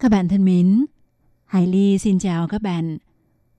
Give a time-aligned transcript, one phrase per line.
[0.00, 0.86] Các bạn thân mến,
[1.46, 2.98] Hải Ly xin chào các bạn.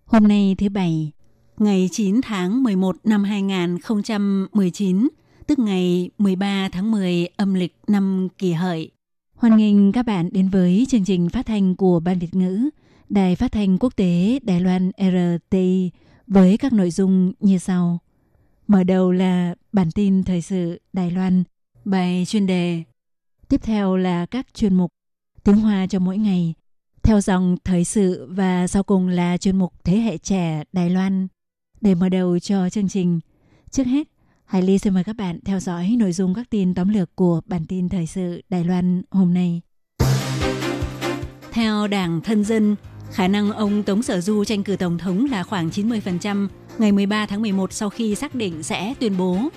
[0.06, 1.12] Hôm nay thứ Bảy,
[1.58, 5.08] ngày 9 tháng 11 năm 2019,
[5.48, 8.92] tức ngày 13 tháng 10 âm lịch năm kỷ hợi.
[9.36, 12.70] Hoan nghênh các bạn đến với chương trình phát thanh của Ban Việt ngữ,
[13.10, 15.92] Đài phát thanh quốc tế Đài Loan RTI
[16.28, 18.00] với các nội dung như sau.
[18.68, 21.44] Mở đầu là bản tin thời sự Đài Loan,
[21.86, 22.84] bài chuyên đề.
[23.50, 24.92] Tiếp theo là các chuyên mục
[25.44, 26.54] tiếng Hoa cho mỗi ngày,
[27.04, 31.28] theo dòng thời sự và sau cùng là chuyên mục Thế hệ trẻ Đài Loan.
[31.82, 33.20] Để mở đầu cho chương trình,
[33.72, 34.08] trước hết,
[34.46, 37.42] Hải Ly xin mời các bạn theo dõi nội dung các tin tóm lược của
[37.46, 39.62] bản tin thời sự Đài Loan hôm nay.
[41.52, 42.76] Theo Đảng Thân Dân,
[43.12, 47.26] khả năng ông Tống Sở Du tranh cử Tổng thống là khoảng 90% ngày 13
[47.26, 49.50] tháng 11 sau khi xác định sẽ tuyên bố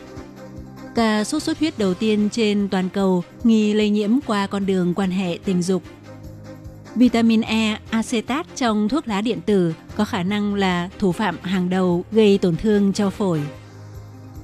[0.94, 4.94] ca sốt xuất huyết đầu tiên trên toàn cầu nghi lây nhiễm qua con đường
[4.94, 5.82] quan hệ tình dục.
[6.94, 11.70] Vitamin E acetat trong thuốc lá điện tử có khả năng là thủ phạm hàng
[11.70, 13.40] đầu gây tổn thương cho phổi.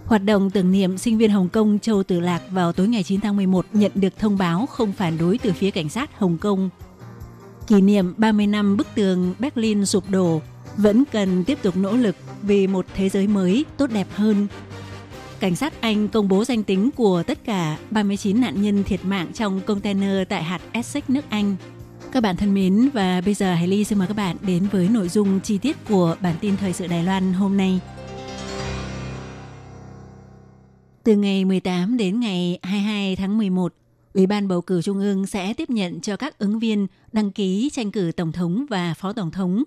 [0.06, 3.20] Hoạt động tưởng niệm sinh viên Hồng Kông Châu Tử Lạc vào tối ngày 9
[3.20, 6.70] tháng 11 nhận được thông báo không phản đối từ phía cảnh sát Hồng Kông.
[7.66, 10.40] Kỷ niệm 30 năm bức tường Berlin sụp đổ,
[10.76, 14.46] vẫn cần tiếp tục nỗ lực vì một thế giới mới tốt đẹp hơn
[15.40, 19.32] cảnh sát Anh công bố danh tính của tất cả 39 nạn nhân thiệt mạng
[19.34, 21.56] trong container tại hạt Essex nước Anh.
[22.12, 24.88] Các bạn thân mến và bây giờ Hải Ly xin mời các bạn đến với
[24.88, 27.80] nội dung chi tiết của bản tin thời sự Đài Loan hôm nay.
[31.04, 33.74] Từ ngày 18 đến ngày 22 tháng 11,
[34.14, 37.70] Ủy ban bầu cử Trung ương sẽ tiếp nhận cho các ứng viên đăng ký
[37.72, 39.62] tranh cử Tổng thống và Phó Tổng thống.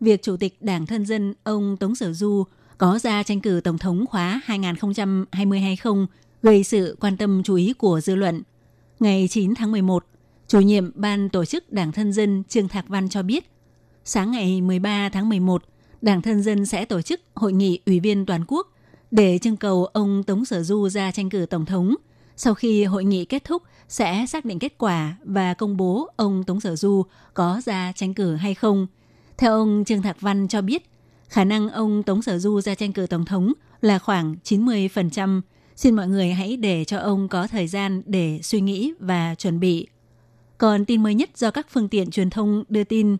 [0.00, 2.44] Việc Chủ tịch Đảng Thân dân ông Tống Sở Du
[2.78, 6.06] có ra tranh cử Tổng thống khóa 2020 hay không
[6.42, 8.42] gây sự quan tâm chú ý của dư luận.
[9.00, 10.04] Ngày 9 tháng 11,
[10.48, 13.50] chủ nhiệm ban tổ chức Đảng Thân dân Trương Thạc Văn cho biết,
[14.04, 15.62] sáng ngày 13 tháng 11,
[16.02, 18.66] Đảng Thân dân sẽ tổ chức hội nghị ủy viên toàn quốc
[19.10, 21.94] để trưng cầu ông Tống Sở Du ra tranh cử Tổng thống.
[22.36, 26.44] Sau khi hội nghị kết thúc, sẽ xác định kết quả và công bố ông
[26.44, 28.86] Tống Sở Du có ra tranh cử hay không.
[29.36, 30.90] Theo ông Trương Thạc Văn cho biết,
[31.28, 35.40] khả năng ông Tống Sở Du ra tranh cử tổng thống là khoảng 90%.
[35.76, 39.60] Xin mọi người hãy để cho ông có thời gian để suy nghĩ và chuẩn
[39.60, 39.86] bị.
[40.58, 43.16] Còn tin mới nhất do các phương tiện truyền thông đưa tin,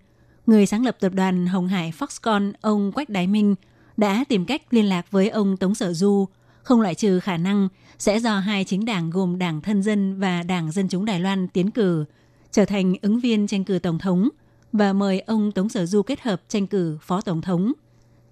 [0.46, 3.54] người sáng lập tập đoàn Hồng Hải Foxconn, ông Quách Đái Minh,
[3.96, 6.28] đã tìm cách liên lạc với ông Tống Sở Du,
[6.62, 7.68] không loại trừ khả năng
[7.98, 11.48] sẽ do hai chính đảng gồm Đảng Thân Dân và Đảng Dân Chúng Đài Loan
[11.48, 12.04] tiến cử,
[12.50, 14.28] trở thành ứng viên tranh cử tổng thống
[14.72, 17.72] và mời ông Tống Sở Du kết hợp tranh cử phó tổng thống.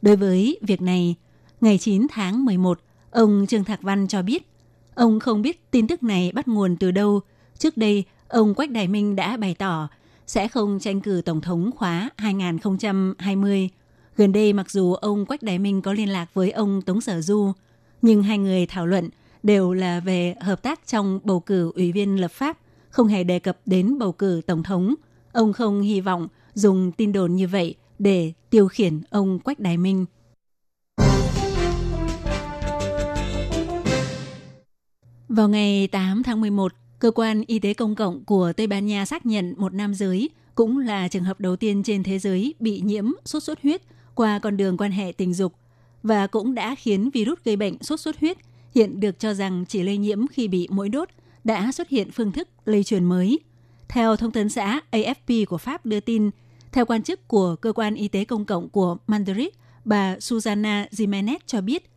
[0.06, 1.14] Đối với việc này,
[1.60, 2.80] ngày 9 tháng 11,
[3.10, 4.48] ông Trương Thạc Văn cho biết,
[4.94, 7.20] ông không biết tin tức này bắt nguồn từ đâu.
[7.58, 9.88] Trước đây, ông Quách Đại Minh đã bày tỏ
[10.26, 13.68] sẽ không tranh cử Tổng thống khóa 2020.
[14.16, 17.20] Gần đây, mặc dù ông Quách Đại Minh có liên lạc với ông Tống Sở
[17.20, 17.52] Du,
[18.02, 19.08] nhưng hai người thảo luận
[19.42, 22.58] đều là về hợp tác trong bầu cử ủy viên lập pháp,
[22.90, 24.94] không hề đề cập đến bầu cử Tổng thống.
[25.32, 29.76] Ông không hy vọng dùng tin đồn như vậy để tiêu khiển ông Quách Đài
[29.76, 30.06] Minh.
[35.28, 39.06] Vào ngày 8 tháng 11, Cơ quan Y tế Công cộng của Tây Ban Nha
[39.06, 42.80] xác nhận một nam giới, cũng là trường hợp đầu tiên trên thế giới bị
[42.80, 43.82] nhiễm sốt xuất huyết
[44.14, 45.52] qua con đường quan hệ tình dục
[46.02, 48.38] và cũng đã khiến virus gây bệnh sốt xuất huyết
[48.74, 51.08] hiện được cho rằng chỉ lây nhiễm khi bị mũi đốt
[51.44, 53.38] đã xuất hiện phương thức lây truyền mới.
[53.88, 56.30] Theo thông tấn xã AFP của Pháp đưa tin,
[56.76, 59.48] theo quan chức của Cơ quan Y tế Công cộng của Madrid,
[59.84, 61.90] bà Susana Jimenez cho biết,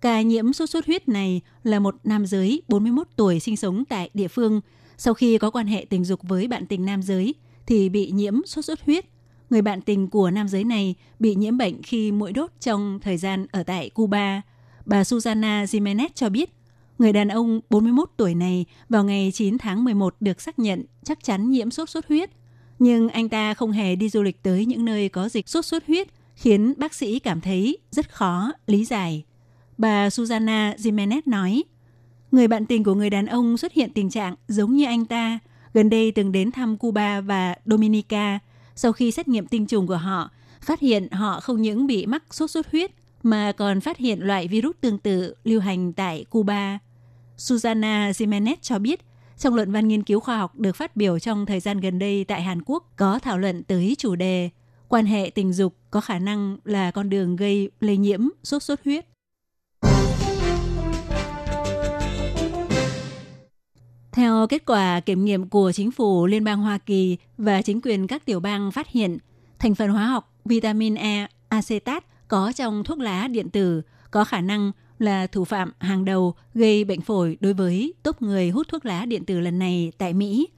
[0.00, 4.10] ca nhiễm sốt xuất huyết này là một nam giới 41 tuổi sinh sống tại
[4.14, 4.60] địa phương.
[4.96, 7.34] Sau khi có quan hệ tình dục với bạn tình nam giới
[7.66, 9.04] thì bị nhiễm sốt xuất huyết.
[9.50, 13.16] Người bạn tình của nam giới này bị nhiễm bệnh khi mũi đốt trong thời
[13.16, 14.42] gian ở tại Cuba.
[14.86, 16.50] Bà Susana Jimenez cho biết,
[16.98, 21.24] người đàn ông 41 tuổi này vào ngày 9 tháng 11 được xác nhận chắc
[21.24, 22.30] chắn nhiễm sốt xuất huyết–
[22.78, 25.86] nhưng anh ta không hề đi du lịch tới những nơi có dịch sốt xuất
[25.86, 29.24] huyết, khiến bác sĩ cảm thấy rất khó lý giải.
[29.78, 31.64] Bà Susana Jimenez nói,
[32.32, 35.38] người bạn tình của người đàn ông xuất hiện tình trạng giống như anh ta,
[35.74, 38.38] gần đây từng đến thăm Cuba và Dominica.
[38.74, 40.30] Sau khi xét nghiệm tinh trùng của họ,
[40.60, 42.90] phát hiện họ không những bị mắc sốt xuất huyết
[43.22, 46.78] mà còn phát hiện loại virus tương tự lưu hành tại Cuba.
[47.36, 49.00] Susana Jimenez cho biết,
[49.38, 52.24] trong luận văn nghiên cứu khoa học được phát biểu trong thời gian gần đây
[52.24, 54.50] tại Hàn Quốc có thảo luận tới chủ đề
[54.88, 58.84] quan hệ tình dục có khả năng là con đường gây lây nhiễm sốt xuất
[58.84, 59.06] huyết.
[64.12, 68.06] Theo kết quả kiểm nghiệm của chính phủ Liên bang Hoa Kỳ và chính quyền
[68.06, 69.18] các tiểu bang phát hiện,
[69.58, 74.40] thành phần hóa học vitamin E acetat có trong thuốc lá điện tử có khả
[74.40, 78.84] năng là thủ phạm hàng đầu gây bệnh phổi đối với top người hút thuốc
[78.86, 80.48] lá điện tử lần này tại Mỹ.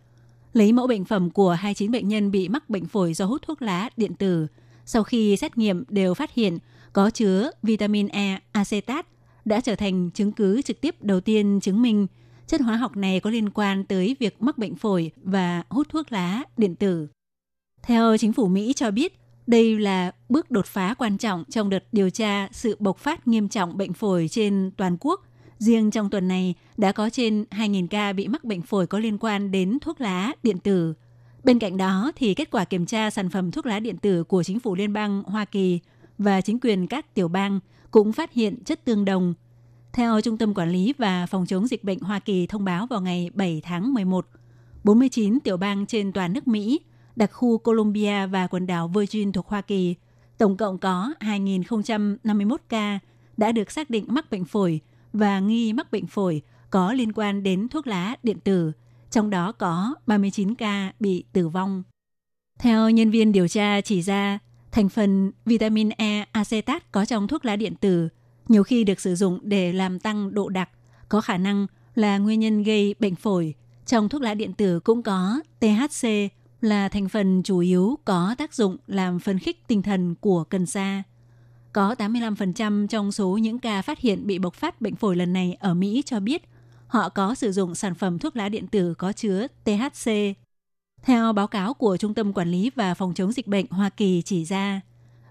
[0.53, 3.63] Lấy mẫu bệnh phẩm của 29 bệnh nhân bị mắc bệnh phổi do hút thuốc
[3.63, 4.47] lá điện tử,
[4.87, 6.59] sau khi xét nghiệm đều phát hiện
[6.93, 9.07] có chứa vitamin E acetat
[9.45, 12.07] đã trở thành chứng cứ trực tiếp đầu tiên chứng minh
[12.47, 16.13] chất hóa học này có liên quan tới việc mắc bệnh phổi và hút thuốc
[16.13, 17.09] lá điện tử.
[17.83, 19.19] Theo chính phủ Mỹ cho biết,
[19.49, 23.49] đây là bước đột phá quan trọng trong đợt điều tra sự bộc phát nghiêm
[23.49, 25.21] trọng bệnh phổi trên toàn quốc.
[25.59, 29.19] Riêng trong tuần này đã có trên 2.000 ca bị mắc bệnh phổi có liên
[29.19, 30.95] quan đến thuốc lá điện tử.
[31.45, 34.43] Bên cạnh đó thì kết quả kiểm tra sản phẩm thuốc lá điện tử của
[34.43, 35.81] chính phủ liên bang Hoa Kỳ
[36.19, 37.61] và chính quyền các tiểu bang
[37.91, 39.35] cũng phát hiện chất tương đồng.
[39.93, 43.01] Theo Trung tâm Quản lý và Phòng chống dịch bệnh Hoa Kỳ thông báo vào
[43.01, 44.27] ngày 7 tháng 11,
[44.85, 46.81] 49 tiểu bang trên toàn nước Mỹ
[47.19, 49.95] đặc khu Colombia và quần đảo Virgin thuộc Hoa Kỳ,
[50.39, 52.99] tổng cộng có 2.051 ca
[53.37, 54.81] đã được xác định mắc bệnh phổi
[55.13, 58.73] và nghi mắc bệnh phổi có liên quan đến thuốc lá điện tử,
[59.11, 61.83] trong đó có 39 ca bị tử vong.
[62.59, 64.39] Theo nhân viên điều tra chỉ ra,
[64.73, 68.09] thành phần vitamin E acetat có trong thuốc lá điện tử
[68.49, 70.71] nhiều khi được sử dụng để làm tăng độ đặc,
[71.09, 73.55] có khả năng là nguyên nhân gây bệnh phổi.
[73.87, 76.09] Trong thuốc lá điện tử cũng có THC
[76.61, 80.67] là thành phần chủ yếu có tác dụng làm phấn khích tinh thần của cần
[80.67, 81.03] sa.
[81.73, 85.57] Có 85% trong số những ca phát hiện bị bộc phát bệnh phổi lần này
[85.61, 86.43] ở Mỹ cho biết
[86.87, 90.11] họ có sử dụng sản phẩm thuốc lá điện tử có chứa THC.
[91.03, 94.23] Theo báo cáo của Trung tâm Quản lý và Phòng chống dịch bệnh Hoa Kỳ
[94.23, 94.81] chỉ ra,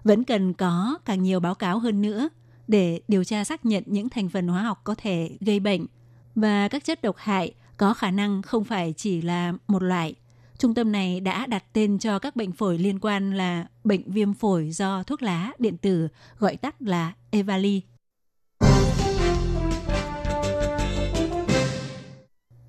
[0.04, 2.28] vẫn cần có càng nhiều báo cáo hơn nữa
[2.68, 5.86] để điều tra xác nhận những thành phần hóa học có thể gây bệnh
[6.34, 10.14] và các chất độc hại có khả năng không phải chỉ là một loại–
[10.58, 14.34] Trung tâm này đã đặt tên cho các bệnh phổi liên quan là bệnh viêm
[14.34, 16.08] phổi do thuốc lá điện tử,
[16.38, 17.82] gọi tắt là Evali.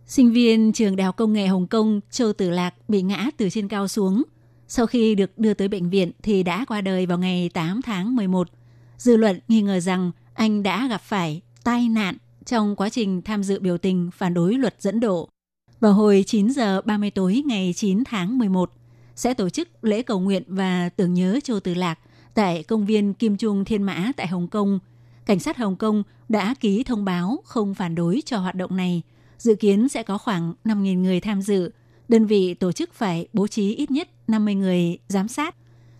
[0.05, 3.49] Sinh viên trường Đại học Công nghệ Hồng Kông Châu Tử Lạc bị ngã từ
[3.49, 4.23] trên cao xuống.
[4.67, 8.15] Sau khi được đưa tới bệnh viện thì đã qua đời vào ngày 8 tháng
[8.15, 8.49] 11.
[8.97, 13.43] Dư luận nghi ngờ rằng anh đã gặp phải tai nạn trong quá trình tham
[13.43, 15.29] dự biểu tình phản đối luật dẫn độ.
[15.79, 18.71] Vào hồi 9 giờ 30 tối ngày 9 tháng 11,
[19.15, 21.99] sẽ tổ chức lễ cầu nguyện và tưởng nhớ Châu Tử Lạc
[22.33, 24.79] tại công viên Kim Trung Thiên Mã tại Hồng Kông.
[25.25, 29.01] Cảnh sát Hồng Kông đã ký thông báo không phản đối cho hoạt động này.
[29.37, 31.71] Dự kiến sẽ có khoảng 5.000 người tham dự.
[32.07, 35.55] Đơn vị tổ chức phải bố trí ít nhất 50 người giám sát.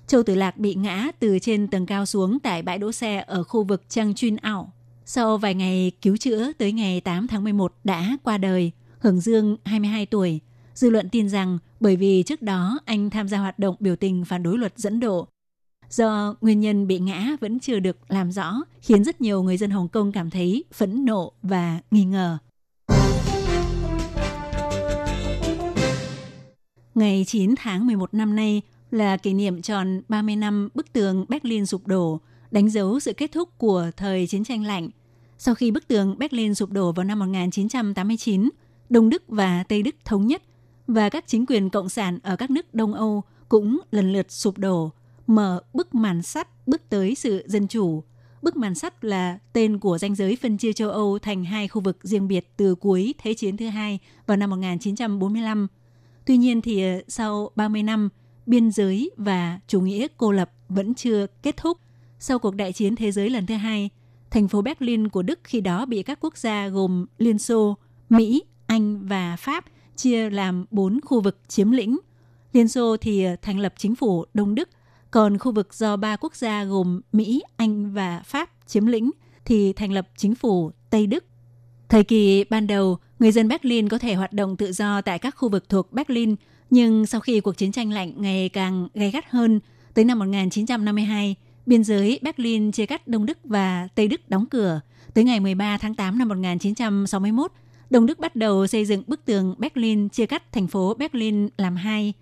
[0.08, 3.44] Châu Tử Lạc bị ngã từ trên tầng cao xuống tại bãi đỗ xe ở
[3.44, 4.74] khu vực Trang Chuyên Ảo.
[5.06, 8.72] Sau vài ngày cứu chữa tới ngày 8 tháng 11 đã qua đời.
[9.00, 10.40] Hưởng Dương, 22 tuổi.
[10.74, 14.26] Dư luận tin rằng bởi vì trước đó anh tham gia hoạt động biểu tình
[14.26, 15.28] phản đối luật dẫn độ.
[15.90, 19.72] Do nguyên nhân bị ngã vẫn chưa được làm rõ, khiến rất nhiều người dân
[19.72, 22.38] Hồng Kông cảm thấy phẫn nộ và nghi ngờ.
[26.96, 31.66] Ngày 9 tháng 11 năm nay là kỷ niệm tròn 30 năm bức tường Berlin
[31.66, 32.20] sụp đổ,
[32.52, 34.90] đánh dấu sự kết thúc của thời chiến tranh lạnh.
[35.38, 38.50] Sau khi bức tường Berlin sụp đổ vào năm 1989,
[38.90, 40.42] Đông Đức và Tây Đức thống nhất
[40.88, 44.58] và các chính quyền cộng sản ở các nước Đông Âu cũng lần lượt sụp
[44.58, 44.92] đổ,
[45.28, 48.04] mở bức màn sắt bước tới sự dân chủ.
[48.42, 51.82] Bức màn sắt là tên của danh giới phân chia châu Âu thành hai khu
[51.82, 55.68] vực riêng biệt từ cuối Thế chiến thứ hai vào năm 1945.
[56.26, 58.10] Tuy nhiên thì ờ, sau 30 năm,
[58.46, 61.78] biên giới và chủ nghĩa cô lập vẫn chưa kết thúc.
[62.20, 63.90] Sau cuộc đại chiến thế giới lần thứ hai,
[64.32, 67.78] thành phố Berlin của Đức khi đó bị các quốc gia gồm Liên Xô,
[68.10, 71.98] Mỹ, anh và Pháp chia làm bốn khu vực chiếm lĩnh.
[72.54, 74.70] Liên Xô thì ờ, thành lập chính phủ Đông Đức,
[75.12, 79.12] còn khu vực do ba quốc gia gồm Mỹ, Anh và Pháp chiếm lĩnh
[79.46, 81.24] thì thành lập chính phủ Tây Đức.
[81.90, 85.36] Thời kỳ ban đầu, người dân Berlin có thể hoạt động tự do tại các
[85.38, 86.36] khu vực thuộc Berlin,
[86.70, 89.60] nhưng sau khi cuộc chiến tranh lạnh ngày càng gay gắt hơn,
[89.94, 91.36] tới năm 1952,
[91.66, 94.82] biên giới Berlin chia cắt Đông Đức và Tây Đức đóng cửa.
[95.14, 97.52] Tới ngày 13 tháng 8 năm 1961,
[97.90, 101.76] Đông Đức bắt đầu xây dựng bức tường Berlin chia cắt thành phố Berlin làm
[101.76, 102.14] hai.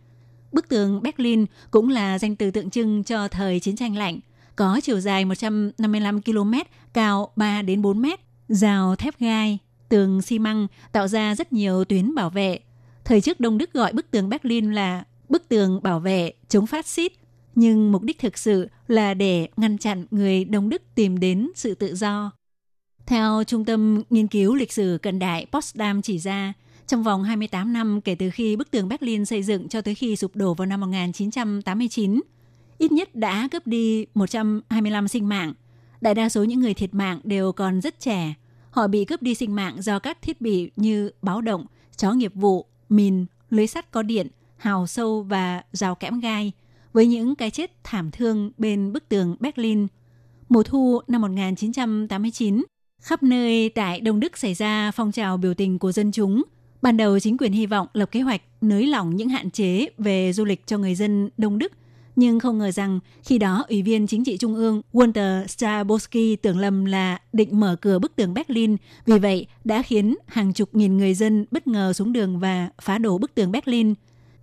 [0.51, 4.19] Bức tường Berlin cũng là danh từ tượng trưng cho thời chiến tranh lạnh,
[4.55, 6.53] có chiều dài 155 km,
[6.93, 9.57] cao 3 đến 4 mét, rào thép gai,
[9.89, 12.59] tường xi măng tạo ra rất nhiều tuyến bảo vệ.
[13.05, 16.87] Thời trước Đông Đức gọi bức tường Berlin là bức tường bảo vệ chống phát
[16.87, 17.13] xít,
[17.55, 21.75] nhưng mục đích thực sự là để ngăn chặn người Đông Đức tìm đến sự
[21.75, 22.31] tự do.
[23.07, 26.53] Theo Trung tâm Nghiên cứu Lịch sử Cận đại Potsdam chỉ ra,
[26.87, 30.15] trong vòng 28 năm kể từ khi bức tường Berlin xây dựng cho tới khi
[30.15, 32.21] sụp đổ vào năm 1989,
[32.77, 35.53] ít nhất đã cướp đi 125 sinh mạng.
[36.01, 38.33] Đại đa số những người thiệt mạng đều còn rất trẻ.
[38.71, 41.65] Họ bị cướp đi sinh mạng do các thiết bị như báo động,
[41.97, 46.51] chó nghiệp vụ, mìn, lưới sắt có điện, hào sâu và rào kẽm gai,
[46.93, 49.87] với những cái chết thảm thương bên bức tường Berlin.
[50.49, 52.63] Mùa thu năm 1989,
[53.01, 56.43] khắp nơi tại Đông Đức xảy ra phong trào biểu tình của dân chúng.
[56.81, 60.33] Ban đầu chính quyền hy vọng lập kế hoạch nới lỏng những hạn chế về
[60.33, 61.71] du lịch cho người dân Đông Đức–
[62.17, 66.59] nhưng không ngờ rằng khi đó Ủy viên Chính trị Trung ương Walter Straboski tưởng
[66.59, 70.97] lầm là định mở cửa bức tường Berlin, vì vậy đã khiến hàng chục nghìn
[70.97, 73.93] người dân bất ngờ xuống đường và phá đổ bức tường Berlin.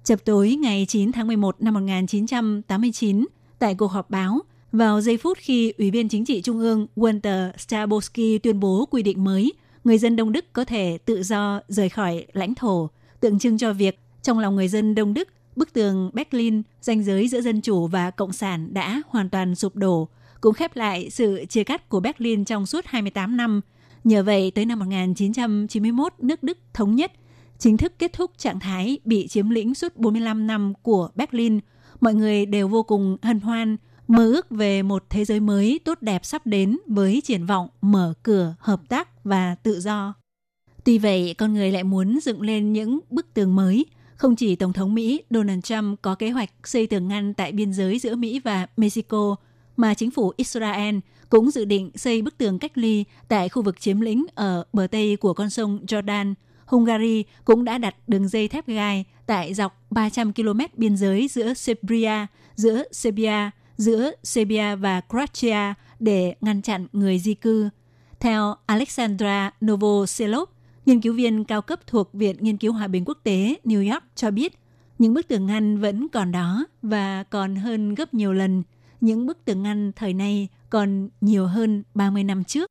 [0.05, 3.27] Chập tối ngày 9 tháng 11 năm 1989,
[3.59, 4.41] tại cuộc họp báo,
[4.75, 9.03] vào giây phút khi Ủy viên Chính trị Trung ương Walter Straboski tuyên bố quy
[9.03, 9.53] định mới,
[9.85, 12.91] người dân Đông Đức có thể tự do rời khỏi lãnh thổ,
[13.21, 17.29] tượng trưng cho việc trong lòng người dân Đông Đức bức tường Berlin, ranh giới
[17.29, 20.09] giữa dân chủ và cộng sản đã hoàn toàn sụp đổ,
[20.41, 23.61] cũng khép lại sự chia cắt của Berlin trong suốt 28 năm.
[24.05, 27.13] Nhờ vậy, tới năm 1991, nước Đức thống nhất,
[27.59, 31.61] chính thức kết thúc trạng thái bị chiếm lĩnh suốt 45 năm của Berlin.
[32.01, 33.77] Mọi người đều vô cùng hân hoan,
[34.09, 38.15] mơ ước về một thế giới mới tốt đẹp sắp đến với triển vọng mở
[38.23, 40.15] cửa, hợp tác và tự do.
[40.85, 44.73] Tuy vậy, con người lại muốn dựng lên những bức tường mới– không chỉ Tổng
[44.73, 48.41] thống Mỹ Donald Trump có kế hoạch xây tường ngăn tại biên giới giữa Mỹ
[48.45, 49.37] và Mexico,
[49.77, 53.81] mà chính phủ Israel cũng dự định xây bức tường cách ly tại khu vực
[53.81, 56.35] chiếm lĩnh ở bờ Tây của con sông Jordan.
[56.67, 61.55] Hungary cũng đã đặt đường dây thép gai tại dọc 300 km biên giới giữa
[61.55, 67.69] Serbia, giữa Serbia, giữa Serbia và Croatia để ngăn chặn người di cư.
[68.21, 70.49] Theo Alexandra Novoselov,
[70.87, 74.05] Nghiên cứu viên cao cấp thuộc Viện Nghiên cứu Hòa bình Quốc tế New York
[74.15, 74.59] cho biết,
[74.99, 78.63] những bức tường ngăn vẫn còn đó và còn hơn gấp nhiều lần.
[79.01, 82.71] Những bức tường ngăn thời nay còn nhiều hơn 30 năm trước.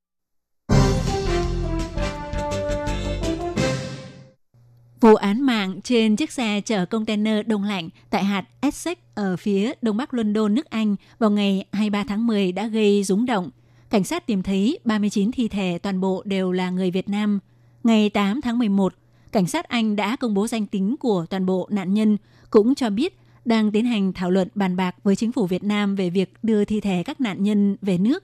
[5.03, 9.74] Vụ án mạng trên chiếc xe chở container đông lạnh tại hạt Essex ở phía
[9.81, 13.50] đông bắc London, nước Anh vào ngày 23 tháng 10 đã gây rúng động.
[13.89, 17.39] Cảnh sát tìm thấy 39 thi thể toàn bộ đều là người Việt Nam–
[17.83, 18.93] Ngày 8 tháng 11,
[19.31, 22.17] cảnh sát Anh đã công bố danh tính của toàn bộ nạn nhân,
[22.50, 25.95] cũng cho biết đang tiến hành thảo luận bàn bạc với chính phủ Việt Nam
[25.95, 28.24] về việc đưa thi thể các nạn nhân về nước.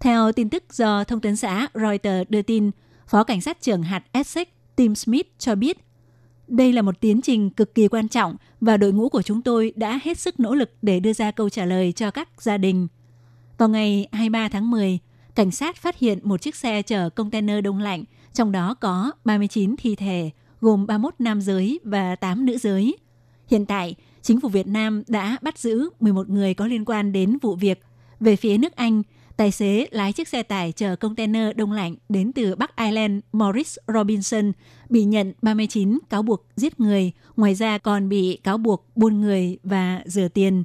[0.00, 2.70] Theo tin tức do thông tấn xã Reuters đưa tin,
[3.06, 5.78] Phó Cảnh sát trưởng hạt Essex Tim Smith cho biết,
[6.50, 9.72] đây là một tiến trình cực kỳ quan trọng và đội ngũ của chúng tôi
[9.76, 12.88] đã hết sức nỗ lực để đưa ra câu trả lời cho các gia đình.
[13.58, 14.98] Vào ngày 23 tháng 10,
[15.34, 19.74] cảnh sát phát hiện một chiếc xe chở container đông lạnh trong đó có 39
[19.78, 20.30] thi thể,
[20.60, 22.96] gồm 31 nam giới và 8 nữ giới.
[23.48, 27.38] Hiện tại, chính phủ Việt Nam đã bắt giữ 11 người có liên quan đến
[27.42, 27.82] vụ việc.
[28.20, 29.02] Về phía nước Anh,
[29.40, 33.76] tài xế lái chiếc xe tải chở container đông lạnh đến từ Bắc Ireland Morris
[33.94, 34.52] Robinson
[34.88, 39.58] bị nhận 39 cáo buộc giết người, ngoài ra còn bị cáo buộc buôn người
[39.64, 40.62] và rửa tiền.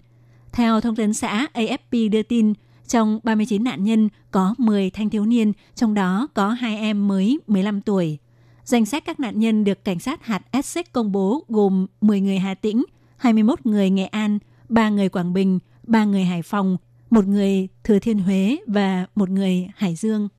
[0.51, 2.53] Theo thông tấn xã AFP đưa tin,
[2.87, 7.39] trong 39 nạn nhân có 10 thanh thiếu niên, trong đó có hai em mới
[7.47, 8.17] 15 tuổi.
[8.63, 12.39] Danh sách các nạn nhân được cảnh sát hạt Essex công bố gồm 10 người
[12.39, 12.83] Hà Tĩnh,
[13.17, 14.39] 21 người Nghệ An,
[14.69, 16.77] 3 người Quảng Bình, 3 người Hải Phòng,
[17.15, 20.29] một người Thừa Thiên Huế và một người Hải Dương.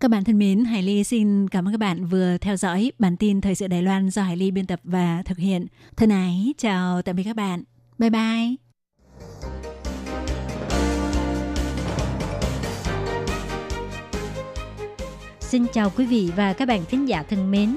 [0.00, 3.16] Các bạn thân mến, Hải Ly xin cảm ơn các bạn vừa theo dõi bản
[3.16, 5.66] tin Thời sự Đài Loan do Hải Ly biên tập và thực hiện.
[5.96, 7.62] Thân ái, chào tạm biệt các bạn.
[7.98, 8.56] Bye bye!
[15.40, 17.76] Xin chào quý vị và các bạn thính giả thân mến.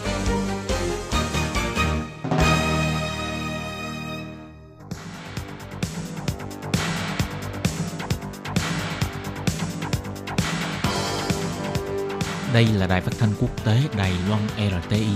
[12.53, 15.07] Đây là đài phát thanh quốc tế Đài Loan RTI,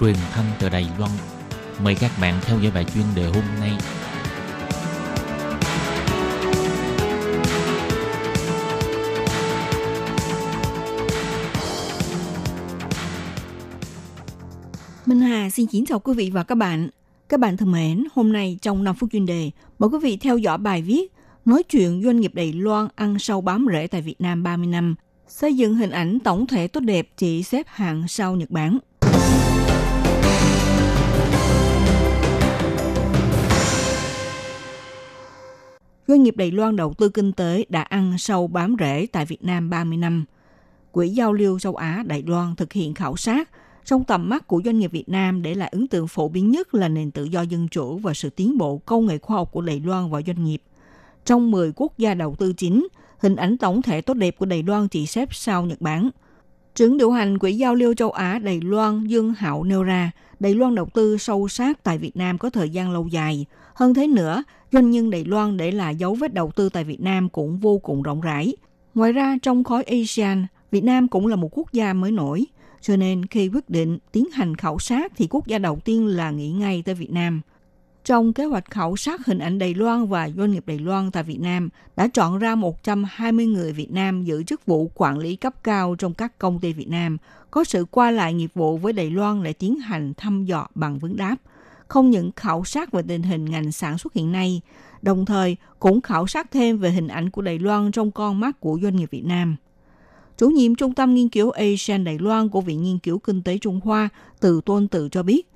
[0.00, 1.10] truyền thanh từ Đài Loan.
[1.84, 3.72] Mời các bạn theo dõi bài chuyên đề hôm nay.
[15.06, 16.88] Minh Hà xin kính chào quý vị và các bạn.
[17.28, 20.38] Các bạn thân mến, hôm nay trong 5 phút chuyên đề, mời quý vị theo
[20.38, 21.12] dõi bài viết
[21.44, 24.94] Nói chuyện doanh nghiệp Đài Loan ăn sâu bám rễ tại Việt Nam 30 năm,
[25.30, 28.78] xây dựng hình ảnh tổng thể tốt đẹp chỉ xếp hạng sau Nhật Bản.
[36.08, 39.44] Doanh nghiệp Đài Loan đầu tư kinh tế đã ăn sâu bám rễ tại Việt
[39.44, 40.24] Nam 30 năm.
[40.92, 43.50] Quỹ giao lưu châu Á Đài Loan thực hiện khảo sát
[43.84, 46.74] trong tầm mắt của doanh nghiệp Việt Nam để lại ấn tượng phổ biến nhất
[46.74, 49.60] là nền tự do dân chủ và sự tiến bộ công nghệ khoa học của
[49.60, 50.62] Đài Loan và doanh nghiệp.
[51.24, 52.86] Trong 10 quốc gia đầu tư chính,
[53.20, 56.10] hình ảnh tổng thể tốt đẹp của Đài Loan chỉ xếp sau Nhật Bản.
[56.74, 60.10] Trưởng điều hành Quỹ giao lưu châu Á Đài Loan Dương Hạo nêu ra,
[60.40, 63.46] Đài Loan đầu tư sâu sát tại Việt Nam có thời gian lâu dài.
[63.74, 67.00] Hơn thế nữa, doanh nhân Đài Loan để lại dấu vết đầu tư tại Việt
[67.00, 68.56] Nam cũng vô cùng rộng rãi.
[68.94, 72.46] Ngoài ra, trong khối ASEAN, Việt Nam cũng là một quốc gia mới nổi.
[72.80, 76.30] Cho nên khi quyết định tiến hành khảo sát thì quốc gia đầu tiên là
[76.30, 77.40] nghĩ ngay tới Việt Nam.
[78.10, 81.22] Trong kế hoạch khảo sát hình ảnh Đài Loan và doanh nghiệp Đài Loan tại
[81.22, 85.54] Việt Nam đã chọn ra 120 người Việt Nam giữ chức vụ quản lý cấp
[85.64, 87.16] cao trong các công ty Việt Nam,
[87.50, 90.98] có sự qua lại nghiệp vụ với Đài Loan để tiến hành thăm dò bằng
[90.98, 91.36] vấn đáp.
[91.88, 94.60] Không những khảo sát về tình hình ngành sản xuất hiện nay,
[95.02, 98.60] đồng thời cũng khảo sát thêm về hình ảnh của Đài Loan trong con mắt
[98.60, 99.56] của doanh nghiệp Việt Nam.
[100.38, 103.58] Chủ nhiệm Trung tâm Nghiên cứu Asian Đài Loan của Viện Nghiên cứu Kinh tế
[103.58, 104.08] Trung Hoa
[104.40, 105.49] Từ Tôn Tự cho biết,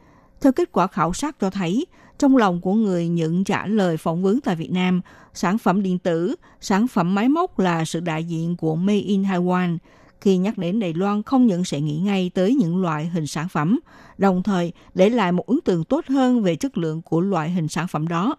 [0.45, 1.87] theo kết quả khảo sát cho thấy,
[2.19, 5.01] trong lòng của người nhận trả lời phỏng vấn tại Việt Nam,
[5.35, 9.23] sản phẩm điện tử, sản phẩm máy móc là sự đại diện của Made in
[9.23, 9.79] Taiwan.
[10.21, 13.49] Khi nhắc đến Đài Loan không những sẽ nghĩ ngay tới những loại hình sản
[13.49, 13.81] phẩm,
[14.19, 17.69] đồng thời để lại một ấn tượng tốt hơn về chất lượng của loại hình
[17.69, 18.37] sản phẩm đó.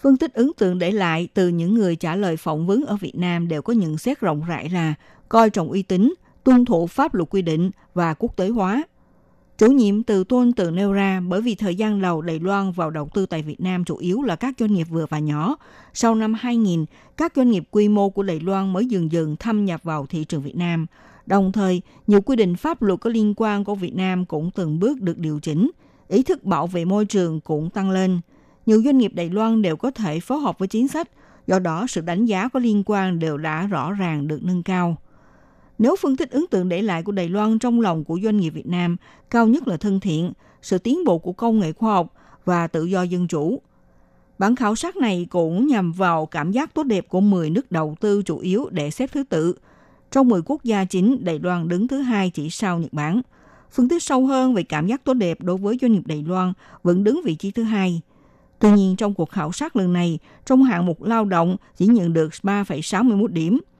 [0.00, 3.16] Phân tích ấn tượng để lại từ những người trả lời phỏng vấn ở Việt
[3.16, 4.94] Nam đều có nhận xét rộng rãi là
[5.28, 8.82] coi trọng uy tín, tuân thủ pháp luật quy định và quốc tế hóa.
[9.62, 12.90] Chủ nhiệm từ tôn tự nêu ra bởi vì thời gian đầu Đài Loan vào
[12.90, 15.56] đầu tư tại Việt Nam chủ yếu là các doanh nghiệp vừa và nhỏ.
[15.94, 16.84] Sau năm 2000,
[17.16, 20.24] các doanh nghiệp quy mô của Đài Loan mới dần dần thâm nhập vào thị
[20.24, 20.86] trường Việt Nam.
[21.26, 24.78] Đồng thời, nhiều quy định pháp luật có liên quan của Việt Nam cũng từng
[24.78, 25.70] bước được điều chỉnh.
[26.08, 28.20] Ý thức bảo vệ môi trường cũng tăng lên.
[28.66, 31.08] Nhiều doanh nghiệp Đài Loan đều có thể phối hợp với chính sách,
[31.46, 34.96] do đó sự đánh giá có liên quan đều đã rõ ràng được nâng cao.
[35.82, 38.50] Nếu phân tích ấn tượng để lại của Đài Loan trong lòng của doanh nghiệp
[38.50, 38.96] Việt Nam,
[39.30, 42.14] cao nhất là thân thiện, sự tiến bộ của công nghệ khoa học
[42.44, 43.62] và tự do dân chủ.
[44.38, 47.96] Bản khảo sát này cũng nhằm vào cảm giác tốt đẹp của 10 nước đầu
[48.00, 49.54] tư chủ yếu để xếp thứ tự.
[50.10, 53.20] Trong 10 quốc gia chính, Đài Loan đứng thứ hai chỉ sau Nhật Bản.
[53.70, 56.52] Phân tích sâu hơn về cảm giác tốt đẹp đối với doanh nghiệp Đài Loan
[56.82, 58.00] vẫn đứng vị trí thứ hai.
[58.58, 62.12] Tuy nhiên, trong cuộc khảo sát lần này, trong hạng mục lao động chỉ nhận
[62.12, 63.60] được 3,61 điểm–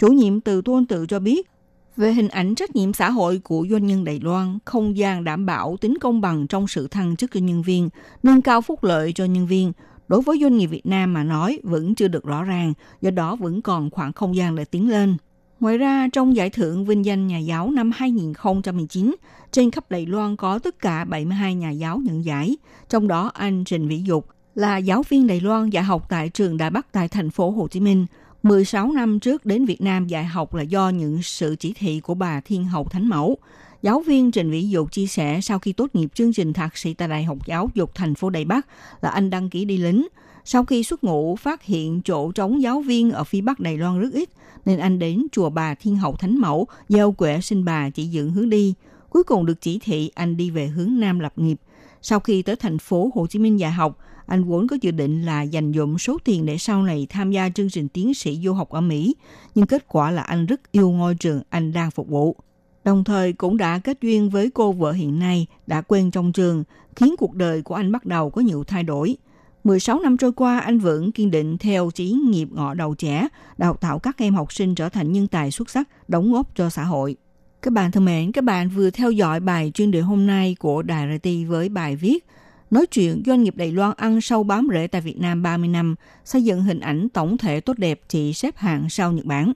[0.00, 1.49] Chủ nhiệm từ tôn tự cho biết,
[1.96, 5.46] về hình ảnh trách nhiệm xã hội của doanh nhân Đài Loan, không gian đảm
[5.46, 7.88] bảo tính công bằng trong sự thăng chức cho nhân viên,
[8.22, 9.72] nâng cao phúc lợi cho nhân viên,
[10.08, 13.36] đối với doanh nghiệp Việt Nam mà nói vẫn chưa được rõ ràng, do đó
[13.36, 15.16] vẫn còn khoảng không gian để tiến lên.
[15.60, 19.16] Ngoài ra, trong giải thưởng vinh danh nhà giáo năm 2019,
[19.52, 22.56] trên khắp Đài Loan có tất cả 72 nhà giáo nhận giải,
[22.88, 26.56] trong đó anh Trình Vĩ Dục là giáo viên Đài Loan dạy học tại trường
[26.56, 28.06] đại Bắc tại thành phố Hồ Chí Minh,
[28.42, 32.14] 16 năm trước đến Việt Nam dạy học là do những sự chỉ thị của
[32.14, 33.36] bà Thiên Hậu Thánh Mẫu.
[33.82, 36.94] Giáo viên Trình Vĩ Dục chia sẻ sau khi tốt nghiệp chương trình thạc sĩ
[36.94, 38.66] tại Đại học Giáo dục thành phố Đài Bắc
[39.02, 40.08] là anh đăng ký đi lính.
[40.44, 44.00] Sau khi xuất ngũ phát hiện chỗ trống giáo viên ở phía Bắc Đài Loan
[44.00, 44.28] rất ít,
[44.64, 48.30] nên anh đến chùa bà Thiên Hậu Thánh Mẫu, gieo quẻ xin bà chỉ dựng
[48.30, 48.74] hướng đi.
[49.10, 51.56] Cuối cùng được chỉ thị anh đi về hướng Nam lập nghiệp.
[52.02, 53.98] Sau khi tới thành phố Hồ Chí Minh dạy học,
[54.30, 57.48] anh vốn có dự định là dành dụm số tiền để sau này tham gia
[57.48, 59.14] chương trình tiến sĩ du học ở Mỹ,
[59.54, 62.36] nhưng kết quả là anh rất yêu ngôi trường anh đang phục vụ.
[62.84, 66.64] Đồng thời cũng đã kết duyên với cô vợ hiện nay đã quen trong trường,
[66.96, 69.16] khiến cuộc đời của anh bắt đầu có nhiều thay đổi.
[69.64, 73.74] 16 năm trôi qua, anh vẫn kiên định theo chí nghiệp ngọ đầu trẻ, đào
[73.74, 76.84] tạo các em học sinh trở thành nhân tài xuất sắc, đóng góp cho xã
[76.84, 77.16] hội.
[77.62, 80.82] Các bạn thân mến, các bạn vừa theo dõi bài chuyên đề hôm nay của
[80.82, 82.26] Đài RT với bài viết
[82.70, 85.94] nói chuyện doanh nghiệp Đài Loan ăn sâu bám rễ tại Việt Nam 30 năm,
[86.24, 89.52] xây dựng hình ảnh tổng thể tốt đẹp chỉ xếp hạng sau Nhật Bản.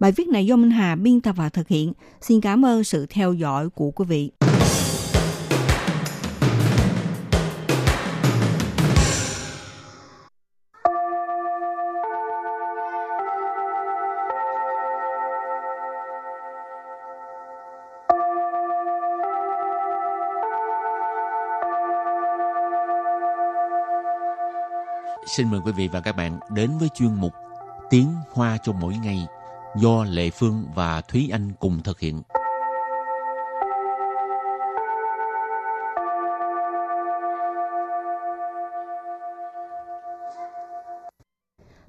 [0.00, 1.92] Bài viết này do Minh Hà biên tập và thực hiện.
[2.20, 4.30] Xin cảm ơn sự theo dõi của quý vị.
[25.26, 27.32] Xin mời quý vị và các bạn đến với chuyên mục
[27.90, 29.26] Tiếng Hoa cho mỗi ngày
[29.76, 32.22] do Lệ Phương và Thúy Anh cùng thực hiện.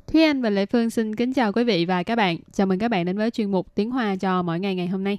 [0.07, 2.37] Thúy Anh và Lệ Phương xin kính chào quý vị và các bạn.
[2.53, 5.03] Chào mừng các bạn đến với chuyên mục Tiếng Hoa cho mỗi ngày ngày hôm
[5.03, 5.17] nay.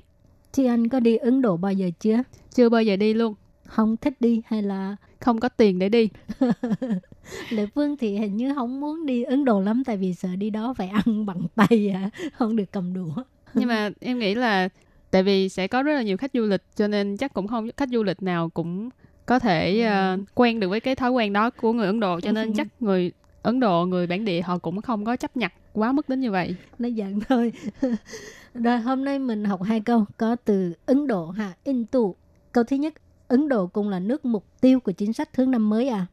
[0.53, 2.22] Thì anh có đi Ấn Độ bao giờ chưa?
[2.55, 6.09] Chưa bao giờ đi luôn, Không thích đi hay là không có tiền để đi.
[7.50, 10.50] Lệ Phương thì hình như không muốn đi Ấn Độ lắm tại vì sợ đi
[10.50, 13.14] đó phải ăn bằng tay à, không được cầm đũa.
[13.55, 14.68] Nhưng mà em nghĩ là
[15.11, 17.68] tại vì sẽ có rất là nhiều khách du lịch cho nên chắc cũng không
[17.77, 18.90] khách du lịch nào cũng
[19.27, 22.33] có thể ờ, quen được với cái thói quen đó của người Ấn Độ cho
[22.33, 25.92] nên chắc người Ấn Độ người bản địa họ cũng không có chấp nhận quá
[25.92, 26.55] mức đến như vậy.
[26.79, 27.53] Nó giận thôi.
[28.55, 32.14] Rồi hôm nay mình học hai câu có từ Ấn Độ ha, Indu.
[32.53, 32.94] Câu thứ nhất,
[33.28, 36.08] Ấn Độ cũng là nước mục tiêu của chính sách hướng năm mới à.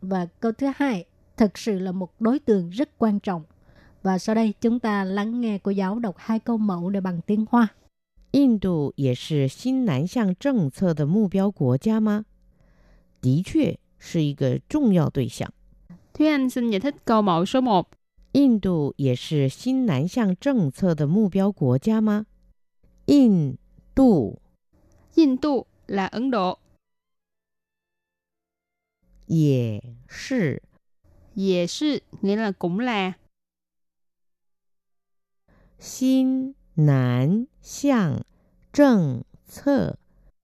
[0.00, 1.04] Và câu thứ hai,
[1.36, 3.42] thực sự là một đối tượng rất quan trọng.
[4.02, 7.20] Và sau đây chúng ta lắng nghe cô giáo đọc hai câu mẫu để bằng
[7.26, 7.68] tiếng Hoa.
[8.32, 12.24] 印度也是新南向政策的目标国家吗？
[13.20, 15.52] 的确是一个重要对象。
[16.14, 17.86] Thúy Anh xin giải thích câu mẫu số 1.
[18.32, 22.26] 印度也是新南向政策的目标国家吗？
[23.06, 23.58] 印
[23.94, 24.38] 度
[25.16, 26.58] 印度 là Ấn Độ,
[29.26, 30.62] 也是
[31.34, 33.14] Dệ sư nghĩa là cũng là
[35.78, 38.24] 新南向
[38.72, 39.96] 政策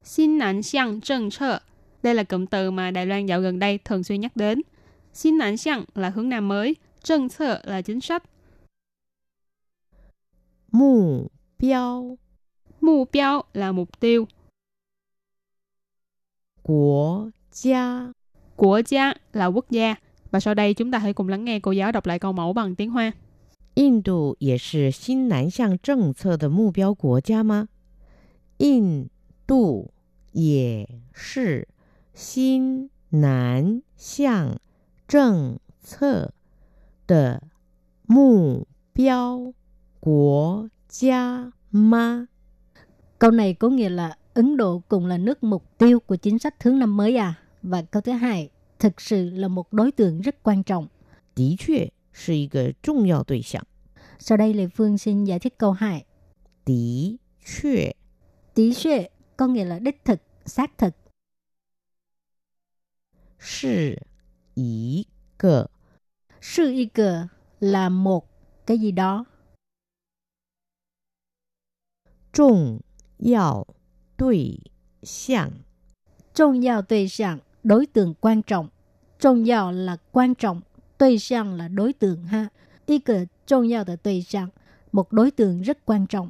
[0.02, 1.58] Xin nạn xiang trân trơ.
[2.02, 4.62] Đây là cụm từ mà Đài Loan dạo gần đây thường xuyên nhắc đến.
[5.12, 8.22] Xin nạn xiang là hướng nam mới, trân trơ là chính sách,
[10.72, 12.16] 目标
[12.80, 14.26] mục tiêu là mục tiêu,
[16.62, 18.12] 国家
[18.56, 19.94] quốc gia là quốc gia.
[20.30, 22.52] Và sau đây chúng ta hãy cùng lắng nghe cô giáo đọc lại câu mẫu
[22.52, 23.12] bằng tiếng Hoa.
[23.74, 27.68] 印度也是新南向政策的目标国家吗？
[28.56, 29.10] 印
[29.46, 29.90] 度
[30.32, 31.68] 也是
[32.14, 34.58] 新南向
[35.06, 36.32] 政策
[37.06, 37.42] 的
[38.06, 39.52] 目标
[40.00, 42.28] 国家吗？
[43.18, 46.62] Câu này có nghĩa là Ấn Độ cũng là nước mục tiêu của chính sách
[46.62, 47.34] hướng năm mới à.
[47.62, 50.88] Và câu thứ hai, thực sự là một đối tượng rất quan trọng.
[51.34, 53.66] 的确是一个重要对象。
[54.18, 56.04] Sau đây Lê Phương xin giải thích câu 2.
[56.64, 57.92] 的确
[58.54, 60.94] Tí xuệ có nghĩa là đích thực, xác thực.
[63.38, 64.02] 是
[64.54, 65.70] 一个
[66.40, 67.26] Sư y cờ
[67.60, 68.28] là một
[68.66, 69.26] cái gì đó.
[72.32, 72.82] 重
[73.18, 73.66] 要
[74.21, 74.59] 对
[75.03, 75.49] 象
[76.33, 78.67] Trọng giao đối tượng, đối tượng quan trọng.
[79.19, 80.61] Trọng giao là quan trọng,
[80.99, 82.47] đối tượng là đối tượng ha.
[82.85, 84.49] Ý cờ trọng giao là đối tượng,
[84.91, 86.29] một đối tượng rất quan trọng.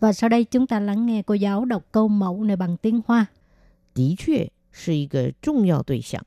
[0.00, 3.00] Và sau đây chúng ta lắng nghe cô giáo đọc câu mẫu này bằng tiếng
[3.06, 3.26] Hoa.
[3.94, 4.48] Đí chuệ
[4.86, 6.22] là một trọng giao đối tượng.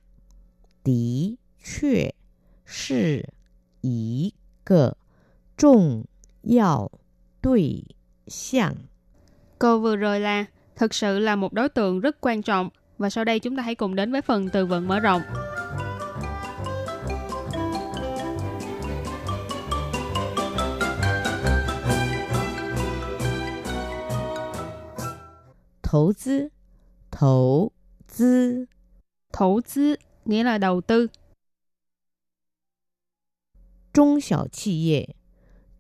[0.86, 1.36] Đí
[1.80, 2.12] chuệ
[2.84, 3.22] là
[4.70, 4.94] một
[5.58, 6.04] trọng
[6.44, 6.90] giao
[7.42, 7.84] đối
[8.52, 8.76] tượng.
[9.60, 10.46] Câu vừa rồi là
[10.77, 12.69] thực sự là một đối tượng rất quan trọng.
[12.99, 15.23] Và sau đây chúng ta hãy cùng đến với phần từ vựng mở rộng.
[25.83, 26.51] 投资，
[27.11, 27.73] 投
[28.07, 28.67] 资，
[29.33, 31.09] Thủ tư nghĩa là đầu tư.
[33.93, 35.17] 中小企业，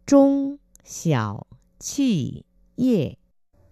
[0.04, 1.46] 中小
[1.78, 3.16] 企业，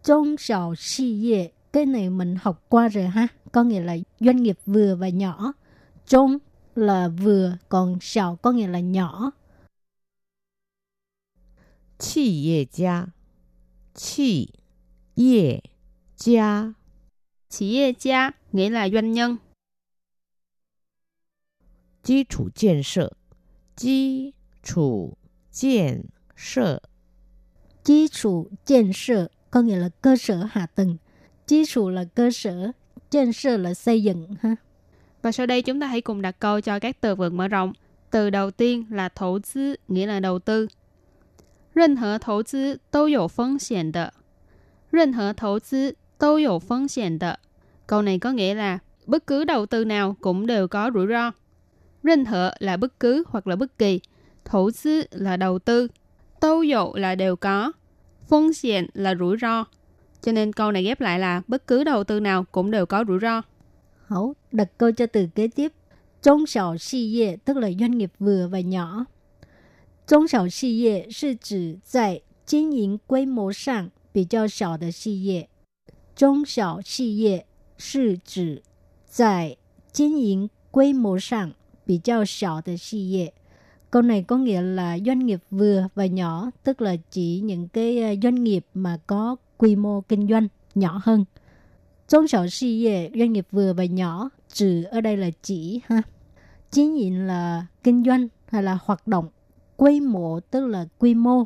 [0.04, 3.28] trung sầu si nghiệp cái này mình học qua rồi ha.
[3.52, 5.54] Có nghĩa là doanh nghiệp vừa và nhỏ.
[6.08, 6.38] Trung
[6.76, 9.32] là vừa còn sầu có nghĩa là nhỏ.
[12.00, 13.06] Chi ye gia
[13.94, 14.48] chi
[15.16, 15.60] ye
[16.18, 16.74] gia
[17.50, 19.38] chi ye gia nghĩa là doanh nhân.
[22.04, 23.10] Chi chủ kiến sở
[23.76, 24.32] Chi
[24.64, 25.14] chủ
[25.62, 26.02] kiến
[26.38, 26.80] sở
[27.84, 30.97] Chi chủ kiến sở có nghĩa là cơ sở hạ tầng.
[31.47, 32.73] Chí trụ là cơ sở,
[33.11, 34.57] 建设là xây dựng ha.
[35.23, 37.73] Và sau đây chúng ta hãy cùng đặt câu cho các từ vựng mở rộng.
[38.11, 40.69] Từ đầu tiên là投资 nghĩa là đầu tư.
[41.75, 44.13] 任何投资都有风险的。
[44.91, 47.39] 任何投资都有风险的。
[47.87, 51.33] Câu này có nghĩa là bất cứ đầu tư nào cũng đều có rủi ro.
[52.03, 54.01] 任何 là bất cứ hoặc là bất kỳ.
[54.45, 55.89] Thủ tư là đầu tư.
[56.41, 57.73] Tâu dụ là đều có.
[58.29, 59.65] Phong xiển là rủi ro.
[60.23, 63.05] Cho nên câu này ghép lại là bất cứ đầu tư nào cũng đều có
[63.09, 63.43] rủi ro.
[64.07, 65.73] Hảo, đặt câu cho từ kế tiếp.
[66.23, 69.05] Trung小企业 tức là doanh nghiệp vừa và nhỏ.
[70.07, 75.49] Trung 小企业是指在经营规模上比较小的企业。
[76.17, 78.63] 中小企业是指
[79.07, 79.57] 在
[79.93, 83.33] 经营规模上比较小的企业。
[83.94, 88.02] Câu này có nghĩa là doanh nghiệp vừa và nhỏ, tức là chỉ những cái
[88.02, 91.26] ờ, doanh nghiệp mà có quy mô kinh doanh nhỏ hơn.
[92.08, 92.68] Trong sở sự
[93.16, 96.02] doanh nghiệp vừa và nhỏ, trừ ở đây là chỉ ha.
[96.72, 99.30] Chỉ nhìn là kinh doanh hay là hoạt động.
[99.78, 101.44] Quy mô tức là quy mô.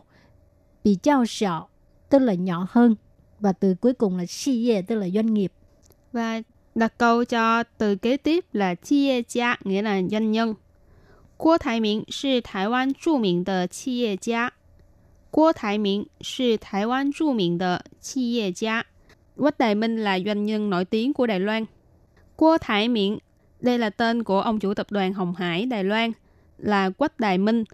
[0.84, 1.68] Bị trao sọ
[2.10, 2.96] tức là nhỏ hơn.
[3.40, 4.52] Và từ cuối cùng là sự
[4.88, 5.52] tức là doanh nghiệp.
[6.12, 6.42] Và
[6.76, 10.54] đặt câu cho từ kế tiếp là chia gia nghĩa là doanh nhân
[11.37, 14.53] 郭台铭是台湾着名的企业家。
[15.31, 18.87] 郭台铭是台湾着名的企业家。
[19.37, 21.65] Quách Đại Minh là doanh nhân nổi tiếng của Đài Loan.
[22.37, 23.19] 郭Thái Miễn,
[23.61, 26.13] đây là tên của ông chủ tập đoàn Hồng Hải Đài Loan,
[26.59, 27.65] là Quách Đại Minh.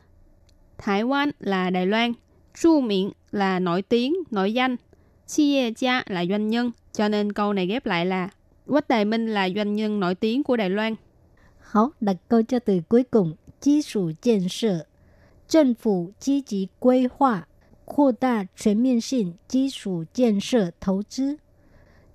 [0.79, 2.13] Thái Quan là Đài Loan.
[2.63, 4.77] Chu Miễn là nổi tiếng, nổi danh.
[5.27, 8.29] Chi Ye Gia là doanh nhân, cho nên câu này ghép lại là
[8.67, 10.95] Quách Đại Minh là doanh nhân nổi tiếng của Đài Loan.
[11.61, 13.35] Hảo, đặt câu cho từ cuối cùng.
[13.63, 14.87] 基础建设，
[15.47, 17.49] 政府积极规划
[17.85, 21.39] 扩大全面性基础建设投资。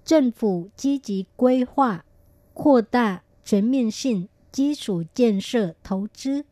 [0.06, 2.06] 政府积极规划
[2.54, 6.46] 扩大全面性基础建设投资。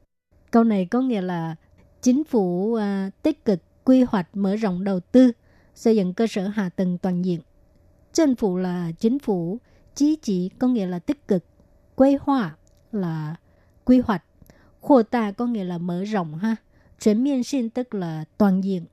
[0.49, 1.55] Câu này có nghĩa là
[2.01, 5.31] chính phủ uh, tích cực quy hoạch mở rộng đầu tư,
[5.75, 7.41] xây dựng cơ sở hạ tầng toàn diện.
[8.13, 9.59] Chính phủ là chính phủ,
[9.95, 11.43] chí chỉ có nghĩa là tích cực,
[11.95, 12.57] quy hoạch
[12.91, 13.35] là
[13.85, 14.23] quy hoạch,
[14.85, 16.55] Khô ta có nghĩa là mở rộng ha.
[17.01, 18.85] 全面性 tức là toàn diện.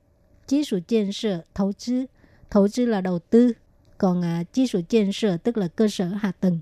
[0.47, 2.05] Chí số建设, đầu tư.
[2.53, 3.53] Đầu tư là đầu tư.
[3.97, 6.59] Còn uh, chí số建设tức là cơ sở hạ tầng.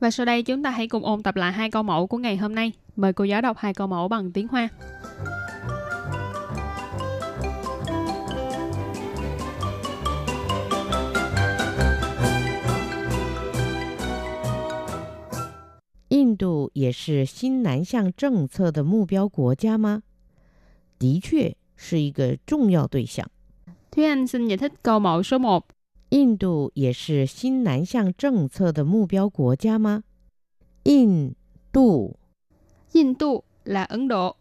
[0.00, 2.36] Và sau đây chúng ta hãy cùng ôn tập lại hai câu mẫu của ngày
[2.36, 2.72] hôm nay.
[2.96, 4.68] Mời cô giáo đọc hai câu mẫu bằng tiếng Hoa.
[16.22, 20.02] 印度也是新南向政策的目标国家吗？
[20.98, 23.30] 的确是一个重要对象。
[23.90, 25.62] Thúy Anh xin giải thích câu mẫu số 1.
[26.10, 30.04] 印度也是新南向政策的目标国家吗？
[30.84, 31.34] 印
[31.70, 32.16] 度，
[32.92, 34.36] 印度 là Ấn Độ.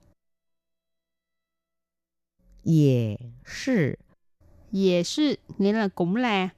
[2.63, 3.99] 也是，
[4.71, 6.51] 也是 nghĩa là cũng là.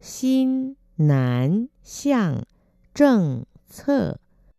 [0.00, 2.44] 新南向
[2.96, 4.16] 政策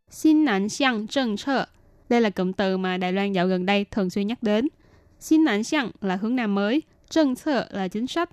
[0.10, 1.65] Xin nản xiang政策
[2.10, 4.67] Đây là cụm từ mà Đài Loan dạo gần đây thường xuyên nhắc đến.
[5.19, 8.30] Xin nản xiang là hướng Nam mới,政策 là chính sách.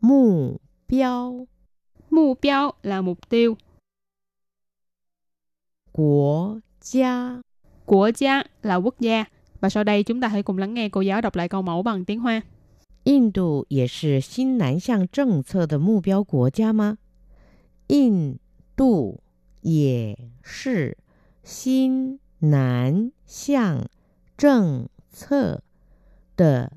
[0.00, 1.46] Mục tiêu
[2.10, 3.56] Mục tiêu là mục tiêu.
[5.92, 7.40] Quốc gia
[7.86, 9.24] Quốc gia là quốc gia.
[9.60, 11.82] Và sau đây chúng ta hãy cùng lắng nghe cô giáo đọc lại câu mẫu
[11.82, 12.42] bằng tiếng Hoa.
[13.04, 16.98] 印度也是新南向政策的目标国家吗？
[17.90, 18.38] 印
[18.76, 19.20] 度
[19.62, 20.96] 也是
[21.42, 23.88] 新南向
[24.36, 25.62] 政策
[26.36, 26.72] 的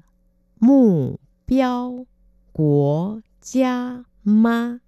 [0.60, 2.06] 目标
[2.52, 4.80] 国家吗？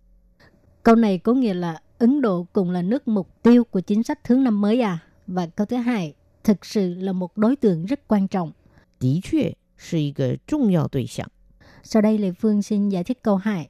[0.84, 4.28] Câu này có nghĩa là Ấn Độ cũng là nước mục tiêu của chính sách
[4.28, 5.00] hướng năm mới à?
[5.28, 8.54] Và câu thứ hai, thực sự là một đối tượng rất quan trọng.
[9.00, 11.28] 的确是一个重要对象。
[11.84, 13.70] Sau đây Lê Phương xin giải thích câu 2.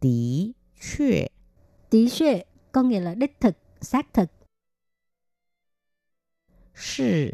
[0.00, 1.30] 的确
[1.89, 4.29] Tí xuệ có nghĩa là đích thực, xác thực.
[6.75, 7.31] Sì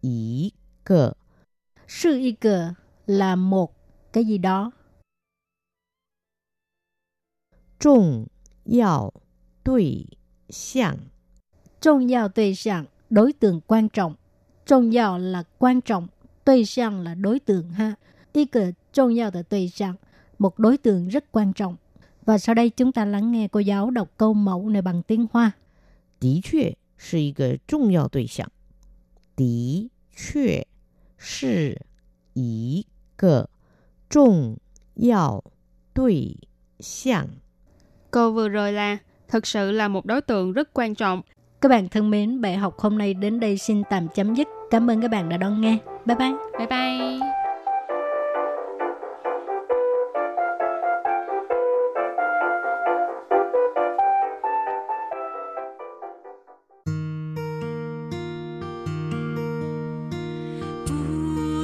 [0.00, 0.52] ý
[0.84, 1.12] cờ
[1.88, 2.72] Sì ý cờ
[3.06, 3.74] là một
[4.12, 4.72] cái gì đó.
[7.78, 8.26] Trọng
[8.64, 9.12] yào
[9.64, 10.04] đối
[10.48, 10.98] xiang
[11.80, 14.14] Trọng yào đối xiang, đối tượng quan trọng.
[14.66, 16.06] Trọng yào là quan trọng,
[16.46, 17.94] đối xiang là đối tượng ha.
[18.32, 19.44] Ý cờ trọng yào đối
[19.78, 19.94] tượng,
[20.38, 21.76] một đối tượng rất quan trọng.
[22.28, 25.26] Và sau đây chúng ta lắng nghe cô giáo đọc câu mẫu này bằng tiếng
[25.32, 25.50] Hoa.
[26.20, 26.72] Tí chue
[27.12, 28.48] là một trọng yếu đối tượng.
[29.36, 30.62] Tí chue
[31.04, 31.72] là một
[34.10, 34.56] trọng
[34.94, 35.42] yếu
[35.94, 36.34] đối
[37.04, 37.28] tượng.
[38.10, 41.22] Câu vừa rồi là thực sự là một đối tượng rất quan trọng.
[41.60, 44.48] Các bạn thân mến, bài học hôm nay đến đây xin tạm chấm dứt.
[44.70, 45.78] Cảm ơn các bạn đã đón nghe.
[46.06, 46.32] Bye bye.
[46.58, 47.37] Bye bye.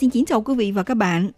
[0.00, 1.30] Xin kính chào quý vị và các bạn.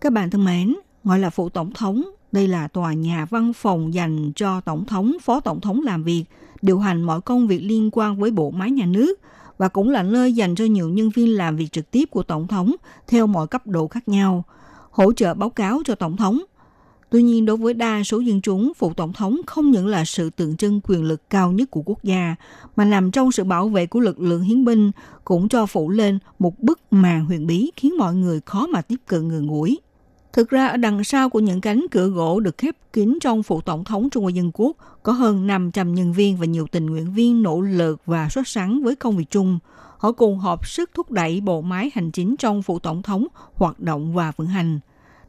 [0.00, 3.94] Các bạn thân mến, gọi là phủ tổng thống, đây là tòa nhà văn phòng
[3.94, 6.24] dành cho tổng thống, phó tổng thống làm việc,
[6.62, 9.20] điều hành mọi công việc liên quan với bộ máy nhà nước
[9.58, 12.46] và cũng là nơi dành cho nhiều nhân viên làm việc trực tiếp của tổng
[12.46, 12.74] thống
[13.06, 14.44] theo mọi cấp độ khác nhau,
[14.90, 16.42] hỗ trợ báo cáo cho tổng thống.
[17.10, 20.30] Tuy nhiên, đối với đa số dân chúng, phủ tổng thống không những là sự
[20.30, 22.34] tượng trưng quyền lực cao nhất của quốc gia,
[22.76, 24.90] mà nằm trong sự bảo vệ của lực lượng hiến binh,
[25.24, 28.96] cũng cho phủ lên một bức màn huyền bí khiến mọi người khó mà tiếp
[29.06, 29.78] cận người ngủi.
[30.32, 33.60] Thực ra ở đằng sau của những cánh cửa gỗ được khép kín trong phủ
[33.60, 37.14] tổng thống Trung Hoa Dân Quốc có hơn 500 nhân viên và nhiều tình nguyện
[37.14, 39.58] viên nỗ lực và xuất sắc với công việc chung.
[39.98, 43.80] Họ cùng hợp sức thúc đẩy bộ máy hành chính trong phủ tổng thống hoạt
[43.80, 44.80] động và vận hành.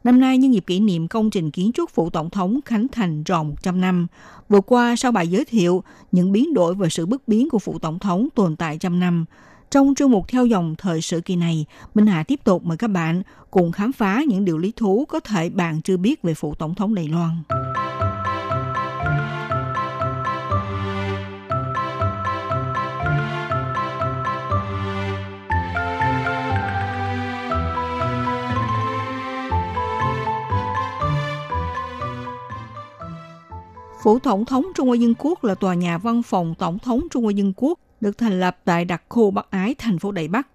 [0.03, 3.23] Năm nay nhân dịp kỷ niệm công trình kiến trúc phủ tổng thống khánh thành
[3.23, 4.07] tròn 100 năm.
[4.49, 7.79] Vừa qua sau bài giới thiệu những biến đổi và sự bước biến của phủ
[7.79, 9.25] tổng thống tồn tại trăm năm,
[9.71, 12.87] trong chương mục theo dòng thời sự kỳ này, Minh Hà tiếp tục mời các
[12.87, 16.55] bạn cùng khám phá những điều lý thú có thể bạn chưa biết về phủ
[16.55, 17.35] tổng thống Đài Loan.
[34.03, 37.23] Phủ Tổng thống Trung Hoa Dân Quốc là tòa nhà văn phòng Tổng thống Trung
[37.23, 40.47] Hoa Dân Quốc được thành lập tại đặc khu Bắc Ái, thành phố Đài Bắc.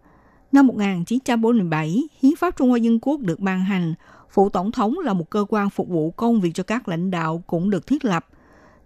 [0.52, 3.94] Năm 1947, Hiến pháp Trung Hoa Dân Quốc được ban hành.
[4.30, 7.42] Phủ Tổng thống là một cơ quan phục vụ công việc cho các lãnh đạo
[7.46, 8.26] cũng được thiết lập.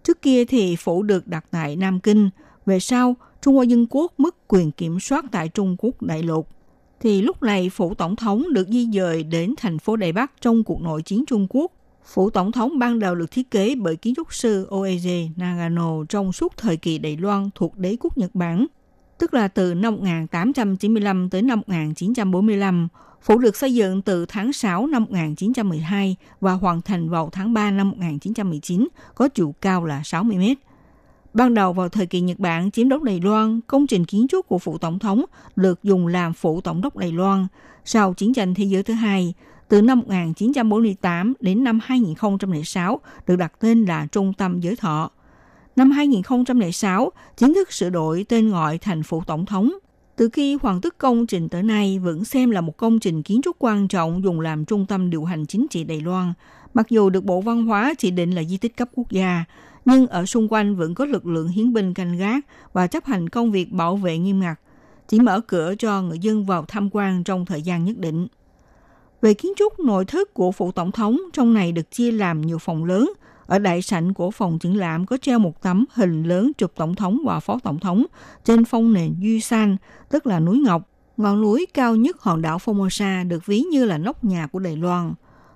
[0.03, 2.29] Trước kia thì phủ được đặt tại Nam Kinh.
[2.65, 6.47] Về sau, Trung Hoa Dân Quốc mất quyền kiểm soát tại Trung Quốc đại lục.
[6.99, 10.63] Thì lúc này phủ tổng thống được di dời đến thành phố Đài Bắc trong
[10.63, 11.71] cuộc nội chiến Trung Quốc
[12.13, 16.31] Phủ tổng thống ban đầu được thiết kế bởi kiến trúc sư Oeje Nagano trong
[16.31, 18.65] suốt thời kỳ Đài Loan thuộc đế quốc Nhật Bản,
[19.17, 22.87] tức là từ năm 1895 tới năm 1945.
[23.21, 27.71] Phủ được xây dựng từ tháng 6 năm 1912 và hoàn thành vào tháng 3
[27.71, 30.57] năm 1919, có chiều cao là 60 mét.
[31.33, 34.47] Ban đầu vào thời kỳ Nhật Bản chiếm đóng Đài Loan, công trình kiến trúc
[34.47, 37.47] của phủ tổng thống được dùng làm phủ tổng đốc Đài Loan.
[37.85, 39.33] Sau chiến tranh thế giới thứ hai,
[39.71, 45.11] từ năm 1948 đến năm 2006 được đặt tên là Trung tâm Giới Thọ.
[45.75, 49.71] Năm 2006, chính thức sửa đổi tên gọi thành phủ tổng thống.
[50.15, 53.41] Từ khi hoàn tất công trình tới nay vẫn xem là một công trình kiến
[53.43, 56.33] trúc quan trọng dùng làm trung tâm điều hành chính trị Đài Loan.
[56.73, 59.43] Mặc dù được Bộ Văn hóa chỉ định là di tích cấp quốc gia,
[59.85, 63.29] nhưng ở xung quanh vẫn có lực lượng hiến binh canh gác và chấp hành
[63.29, 64.59] công việc bảo vệ nghiêm ngặt,
[65.07, 68.27] chỉ mở cửa cho người dân vào tham quan trong thời gian nhất định.
[69.21, 72.57] Về kiến trúc nội thất của phủ tổng thống, trong này được chia làm nhiều
[72.57, 73.13] phòng lớn.
[73.45, 76.95] Ở đại sảnh của phòng triển lãm có treo một tấm hình lớn chụp tổng
[76.95, 78.05] thống và phó tổng thống
[78.43, 79.77] trên phong nền Duy San,
[80.09, 80.89] tức là núi Ngọc.
[81.17, 84.77] Ngọn núi cao nhất hòn đảo Formosa được ví như là nóc nhà của Đài
[84.77, 85.13] Loan.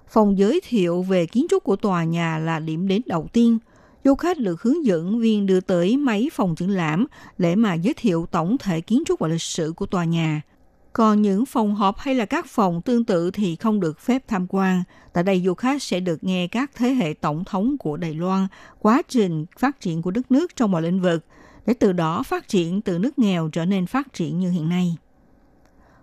[0.09, 3.57] Phòng giới thiệu về kiến trúc của tòa nhà là điểm đến đầu tiên.
[4.03, 7.05] Du khách được hướng dẫn viên đưa tới mấy phòng triển lãm
[7.37, 10.41] để mà giới thiệu tổng thể kiến trúc và lịch sử của tòa nhà–
[10.95, 14.45] còn những phòng họp hay là các phòng tương tự thì không được phép tham
[14.49, 14.83] quan.
[15.13, 18.47] Tại đây du khách sẽ được nghe các thế hệ tổng thống của Đài Loan,
[18.79, 21.25] quá trình phát triển của đất nước trong mọi lĩnh vực,
[21.65, 24.97] để từ đó phát triển từ nước nghèo trở nên phát triển như hiện nay.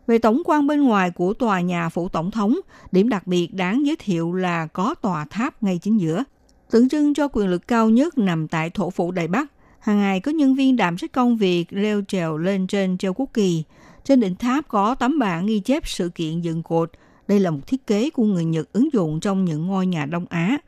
[0.06, 2.58] Về tổng quan bên ngoài của tòa nhà phủ tổng thống,
[2.92, 6.24] điểm đặc biệt đáng giới thiệu là có tòa tháp ngay chính giữa,
[6.70, 9.52] tượng trưng cho quyền lực cao nhất nằm tại thổ phủ Đài Bắc.
[9.78, 13.30] Hàng ngày có nhân viên đảm trách công việc leo trèo lên trên treo quốc
[13.34, 13.64] kỳ,
[14.04, 16.90] trên đỉnh tháp có tấm bảng ghi chép sự kiện dựng cột.
[17.28, 20.26] Đây là một thiết kế của người Nhật ứng dụng trong những ngôi nhà Đông
[20.30, 20.58] Á.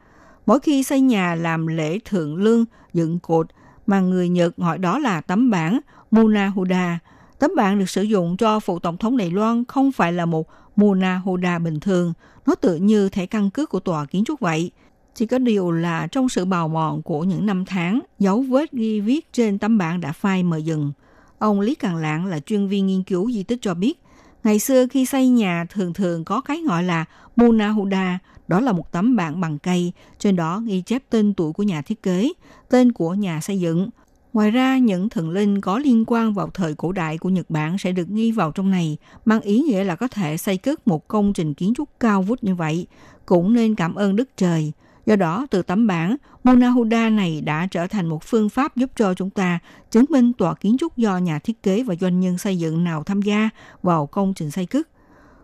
[0.46, 3.46] Mỗi khi xây nhà làm lễ thượng lương, dựng cột,
[3.86, 5.80] mà người Nhật gọi đó là tấm bảng
[6.10, 6.98] Munahuda.
[7.38, 10.48] Tấm bảng được sử dụng cho phụ tổng thống Đài Loan không phải là một
[10.76, 12.12] Munahuda bình thường.
[12.46, 14.70] Nó tự như thẻ căn cước của tòa kiến trúc vậy.
[15.14, 19.00] Chỉ có điều là trong sự bào mòn của những năm tháng, dấu vết ghi
[19.00, 20.92] viết trên tấm bảng đã phai mờ dừng–
[21.44, 24.00] Ông Lý Càng Lạng là chuyên viên nghiên cứu di tích cho biết,
[24.44, 27.04] ngày xưa khi xây nhà thường thường có cái gọi là
[27.36, 28.18] Munahuda,
[28.48, 31.82] đó là một tấm bảng bằng cây, trên đó ghi chép tên tuổi của nhà
[31.82, 32.32] thiết kế,
[32.70, 33.88] tên của nhà xây dựng.
[34.32, 37.78] Ngoài ra, những thần linh có liên quan vào thời cổ đại của Nhật Bản
[37.78, 41.08] sẽ được ghi vào trong này, mang ý nghĩa là có thể xây cất một
[41.08, 42.86] công trình kiến trúc cao vút như vậy,
[43.26, 44.72] cũng nên cảm ơn Đức Trời.
[45.06, 49.14] Do đó, từ tấm bảng, Monahuda này đã trở thành một phương pháp giúp cho
[49.14, 49.58] chúng ta
[49.90, 53.02] chứng minh tòa kiến trúc do nhà thiết kế và doanh nhân xây dựng nào
[53.04, 53.50] tham gia
[53.82, 54.88] vào công trình xây cất,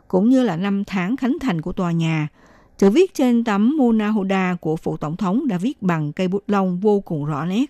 [0.08, 2.28] cũng như là năm tháng khánh thành của tòa nhà.
[2.78, 6.80] Chữ viết trên tấm Monahuda của phụ tổng thống đã viết bằng cây bút lông
[6.80, 7.64] vô cùng rõ nét.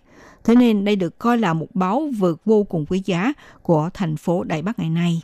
[0.45, 3.33] Thế nên đây được coi là một báu vật vô cùng quý giá
[3.63, 5.23] của thành phố Đại Bắc ngày nay.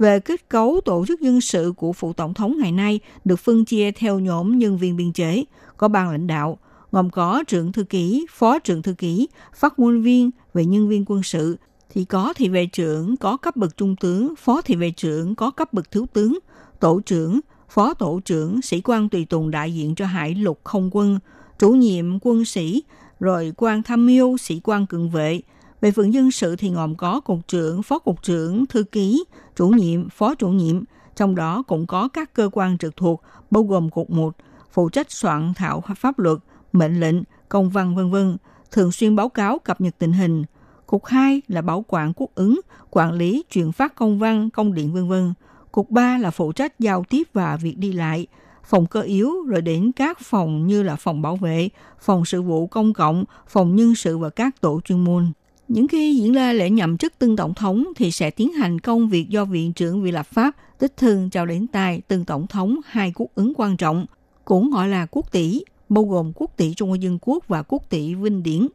[0.00, 3.64] Về kết cấu tổ chức dân sự của phụ tổng thống ngày nay được phân
[3.64, 5.44] chia theo nhóm nhân viên biên chế,
[5.76, 6.58] có ban lãnh đạo,
[6.92, 11.04] gồm có trưởng thư ký, phó trưởng thư ký, phát ngôn viên về nhân viên
[11.06, 11.56] quân sự,
[11.90, 15.50] thì có thị vệ trưởng có cấp bậc trung tướng, phó thị vệ trưởng có
[15.50, 16.38] cấp bậc thiếu tướng,
[16.80, 20.90] tổ trưởng, phó tổ trưởng, sĩ quan tùy tùng đại diện cho hải lục không
[20.92, 21.18] quân,
[21.58, 22.82] chủ nhiệm quân sĩ,
[23.20, 25.40] rồi quan tham mưu, sĩ quan cận vệ.
[25.80, 29.24] Về phận dân sự thì gồm có cục trưởng, phó cục trưởng, thư ký,
[29.56, 30.84] chủ nhiệm, phó chủ nhiệm,
[31.16, 34.36] trong đó cũng có các cơ quan trực thuộc, bao gồm cục 1,
[34.72, 36.38] phụ trách soạn thảo pháp luật,
[36.72, 37.16] mệnh lệnh,
[37.48, 38.36] công văn vân vân,
[38.70, 40.44] thường xuyên báo cáo cập nhật tình hình.
[40.86, 42.60] Cục 2 là bảo quản quốc ứng,
[42.90, 45.34] quản lý, truyền phát công văn, công điện vân vân.
[45.72, 48.26] Cục 3 là phụ trách giao tiếp và việc đi lại,
[48.64, 51.68] phòng cơ yếu rồi đến các phòng như là phòng bảo vệ,
[52.00, 55.32] phòng sự vụ công cộng, phòng nhân sự và các tổ chuyên môn.
[55.70, 59.08] Những khi diễn ra lễ nhậm chức tân tổng thống thì sẽ tiến hành công
[59.08, 62.80] việc do Viện trưởng Viện lập pháp đích thường trao đến tay từng tổng thống
[62.84, 64.06] hai quốc ứng quan trọng,
[64.44, 67.82] cũng gọi là quốc tỷ, bao gồm quốc tỷ Trung Hoa Dân Quốc và quốc
[67.90, 68.66] tỷ Vinh Điển.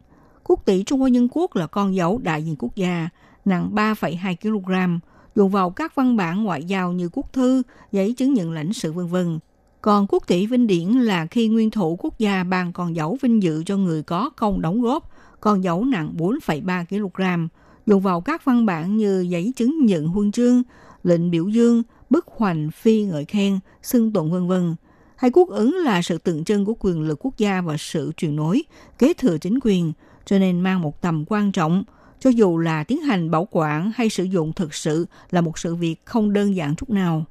[0.43, 3.10] Quốc tỷ Trung Hoa Dân Quốc là con dấu đại diện quốc gia,
[3.46, 5.00] nặng 3,2 kg,
[5.36, 8.93] dùng vào các văn bản ngoại giao như quốc thư, giấy chứng nhận lãnh sự
[8.93, 9.39] vân vân.
[9.82, 13.43] Còn quốc tỷ vinh điển là khi nguyên thủ quốc gia ban con dấu vinh
[13.43, 15.12] dự cho người có công đóng góp,
[15.46, 17.48] con dấu nặng 4,3 kg,
[17.86, 20.64] dùng vào các văn bản như giấy chứng nhận huân chương,
[21.04, 24.76] lệnh biểu dương, bức hoành phi ngợi khen, xưng tụng vân vân.
[25.16, 28.36] Hay quốc ứng là sự tượng trưng của quyền lực quốc gia và sự truyền
[28.36, 28.64] nối,
[28.98, 29.93] kế thừa chính quyền,
[30.26, 31.84] cho nên mang một tầm quan trọng,
[32.20, 35.76] cho dù là tiến hành bảo quản hay sử dụng thực sự là một sự
[35.76, 37.26] việc không đơn giản chút nào.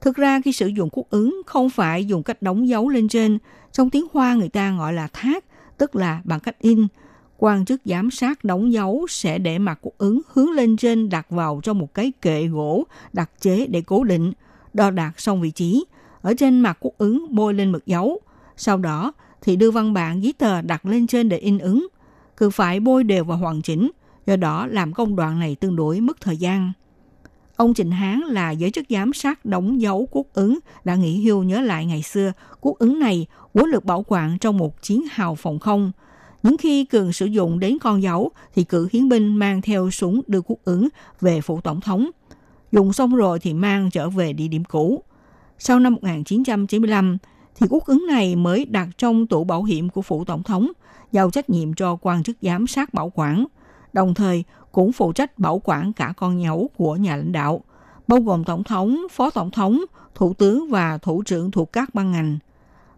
[0.00, 3.38] Thực ra khi sử dụng quốc ứng không phải dùng cách đóng dấu lên trên,
[3.72, 5.44] trong tiếng Hoa người ta gọi là thác,
[5.78, 6.86] tức là bằng cách in.
[7.42, 11.30] Quan chức giám sát đóng dấu sẽ để mặt của ứng hướng lên trên đặt
[11.30, 14.32] vào trong một cái kệ gỗ đặc chế để cố định,
[14.72, 15.84] đo đạt xong vị trí.
[16.20, 18.20] Ở trên mặt quốc ứng bôi lên mực dấu.
[18.56, 21.86] Sau đó thì đưa văn bản giấy tờ đặt lên trên để in ứng.
[22.36, 23.90] Cứ phải bôi đều và hoàn chỉnh,
[24.26, 26.72] do đó làm công đoạn này tương đối mất thời gian.
[27.56, 31.42] Ông Trịnh Hán là giới chức giám sát đóng dấu quốc ứng đã nghỉ hưu
[31.42, 35.34] nhớ lại ngày xưa quốc ứng này vốn được bảo quản trong một chiến hào
[35.34, 35.92] phòng không.
[36.42, 40.20] Những khi cần sử dụng đến con dấu thì cử hiến binh mang theo súng
[40.26, 40.88] đưa quốc ứng
[41.20, 42.10] về phủ tổng thống.
[42.72, 45.02] Dùng xong rồi thì mang trở về địa điểm cũ.
[45.58, 47.18] Sau năm 1995
[47.54, 50.72] thì quốc ứng này mới đặt trong tủ bảo hiểm của phủ tổng thống,
[51.12, 53.46] giao trách nhiệm cho quan chức giám sát bảo quản.
[53.92, 57.64] Đồng thời, cũng phụ trách bảo quản cả con nhấu của nhà lãnh đạo,
[58.08, 59.80] bao gồm tổng thống, phó tổng thống,
[60.14, 62.38] thủ tướng và thủ trưởng thuộc các ban ngành.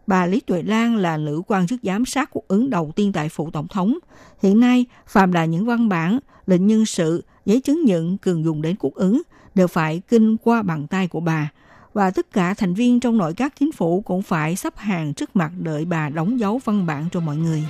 [0.06, 3.28] Bà Lý Tuệ Lan là nữ quan chức giám sát quốc ứng đầu tiên tại
[3.28, 3.98] phủ tổng thống.
[4.42, 8.62] Hiện nay, phàm là những văn bản, lệnh nhân sự, giấy chứng nhận cần dùng
[8.62, 9.22] đến quốc ứng
[9.54, 11.50] đều phải kinh qua bàn tay của bà.
[11.92, 15.36] Và tất cả thành viên trong nội các chính phủ cũng phải sắp hàng trước
[15.36, 17.64] mặt đợi bà đóng dấu văn bản cho mọi người.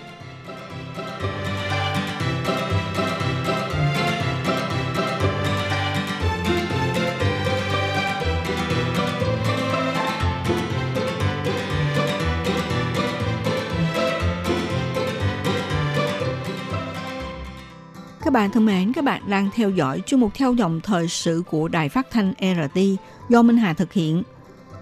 [18.34, 21.68] Bạn thân mến, các bạn đang theo dõi chương mục theo dòng thời sự của
[21.68, 22.80] Đài Phát thanh RT
[23.28, 24.22] do Minh Hà thực hiện.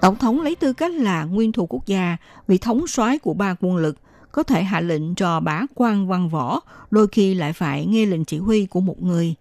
[0.00, 3.56] Tổng thống lấy tư cách là nguyên thủ quốc gia vị thống soái của ba
[3.60, 3.96] quân lực
[4.32, 8.24] có thể hạ lệnh cho bá quan văn võ, đôi khi lại phải nghe lệnh
[8.24, 9.34] chỉ huy của một người.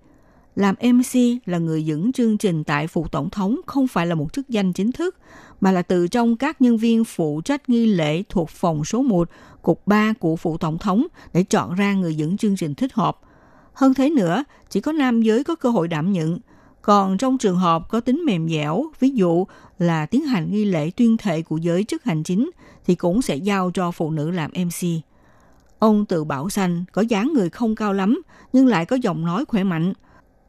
[0.55, 4.34] Làm MC là người dẫn chương trình tại phủ tổng thống không phải là một
[4.34, 5.16] chức danh chính thức,
[5.62, 9.30] mà là từ trong các nhân viên phụ trách nghi lễ thuộc phòng số 1,
[9.62, 13.18] cục 3 của phủ tổng thống để chọn ra người dẫn chương trình thích hợp–
[13.74, 16.39] hơn thế nữa, chỉ có nam giới có cơ hội đảm nhận.
[16.82, 19.45] Còn trong trường hợp có tính mềm dẻo, ví dụ
[19.80, 22.51] là tiến hành nghi lễ tuyên thệ của giới chức hành chính,
[22.86, 24.88] thì cũng sẽ giao cho phụ nữ làm MC.
[25.80, 28.22] Ông tự bảo xanh, có dáng người không cao lắm,
[28.53, 29.93] nhưng lại có giọng nói khỏe mạnh.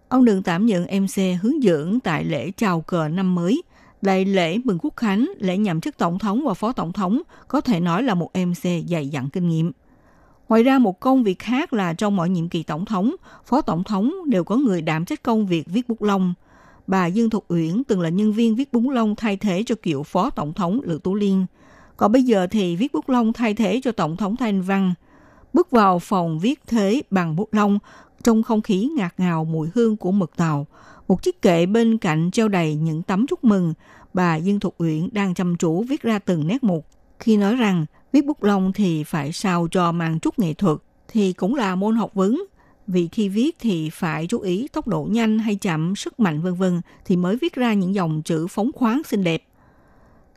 [0.08, 3.62] Ông đừng tạm nhận MC hướng dẫn tại lễ chào cờ năm mới.
[4.02, 7.60] Đại lễ mừng quốc khánh, lễ nhậm chức tổng thống và phó tổng thống có
[7.60, 9.72] thể nói là một MC dày dặn kinh nghiệm.
[10.53, 13.84] Ngoài ra một công việc khác là trong mọi nhiệm kỳ tổng thống, phó tổng
[13.84, 16.34] thống đều có người đảm trách công việc viết bút lông.
[16.86, 20.03] Bà Dương Thục Uyển từng là nhân viên viết bút lông thay thế cho cựu
[20.03, 21.46] phó tổng thống Lữ Tú Liên.
[21.96, 24.94] Còn bây giờ thì viết bút lông thay thế cho tổng thống Thanh Văn.
[25.53, 27.78] Bước vào phòng viết thế bằng bút lông,
[28.22, 30.66] trong không khí ngạt ngào mùi hương của mực tàu.
[31.09, 33.74] Một chiếc kệ bên cạnh treo đầy những tấm chúc mừng.
[34.14, 36.84] Bà Dương Thục Uyển đang chăm chú viết ra từng nét một
[37.18, 41.32] Khi nói rằng viết bút lông thì phải sao cho mang chút nghệ thuật thì
[41.32, 42.44] cũng là môn học vấn
[42.86, 46.54] vì khi viết thì phải chú ý tốc độ nhanh hay chậm, sức mạnh vân
[46.54, 49.44] vân thì mới viết ra những dòng chữ phóng khoáng xinh đẹp.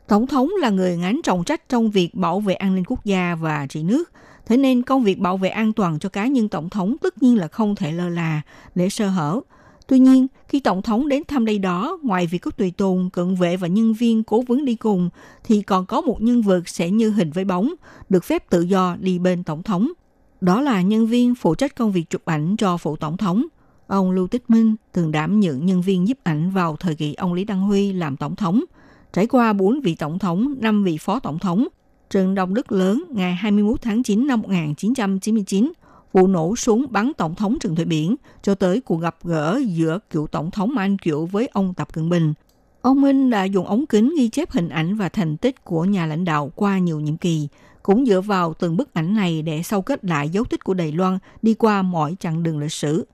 [0.08, 3.34] Tổng thống là người ngán trọng trách trong việc bảo vệ an ninh quốc gia
[3.34, 4.12] và trị nước,
[4.46, 7.38] thế nên công việc bảo vệ an toàn cho cá nhân tổng thống tất nhiên
[7.38, 8.42] là không thể lơ là
[8.74, 9.40] để sơ hở.
[9.88, 13.34] Tuy nhiên, khi tổng thống đến thăm đây đó, ngoài việc có tùy tùng, cận
[13.34, 15.10] vệ và nhân viên cố vấn đi cùng,
[15.44, 17.74] thì còn có một nhân vật sẽ như hình với bóng,
[18.08, 19.92] được phép tự do đi bên tổng thống–
[20.40, 23.46] đó là nhân viên phụ trách công việc chụp ảnh cho phụ tổng thống.
[23.86, 27.34] Ông Lưu Tích Minh từng đảm nhận nhân viên giúp ảnh vào thời kỳ ông
[27.34, 28.64] Lý Đăng Huy làm tổng thống.
[29.12, 31.68] Trải qua 4 vị tổng thống, 5 vị phó tổng thống,
[32.10, 35.72] trận động đất lớn ngày 21 tháng 9 năm 1999,
[36.16, 39.98] vụ nổ súng bắn tổng thống Trần Thủy Biển cho tới cuộc gặp gỡ giữa
[40.10, 42.34] cựu tổng thống An Kiệu với ông Tập Cận Bình.
[42.82, 46.06] Ông Minh đã dùng ống kính ghi chép hình ảnh và thành tích của nhà
[46.06, 47.48] lãnh đạo qua nhiều nhiệm kỳ,
[47.82, 50.92] cũng dựa vào từng bức ảnh này để sâu kết lại dấu tích của Đài
[50.92, 53.06] Loan đi qua mọi chặng đường lịch sử.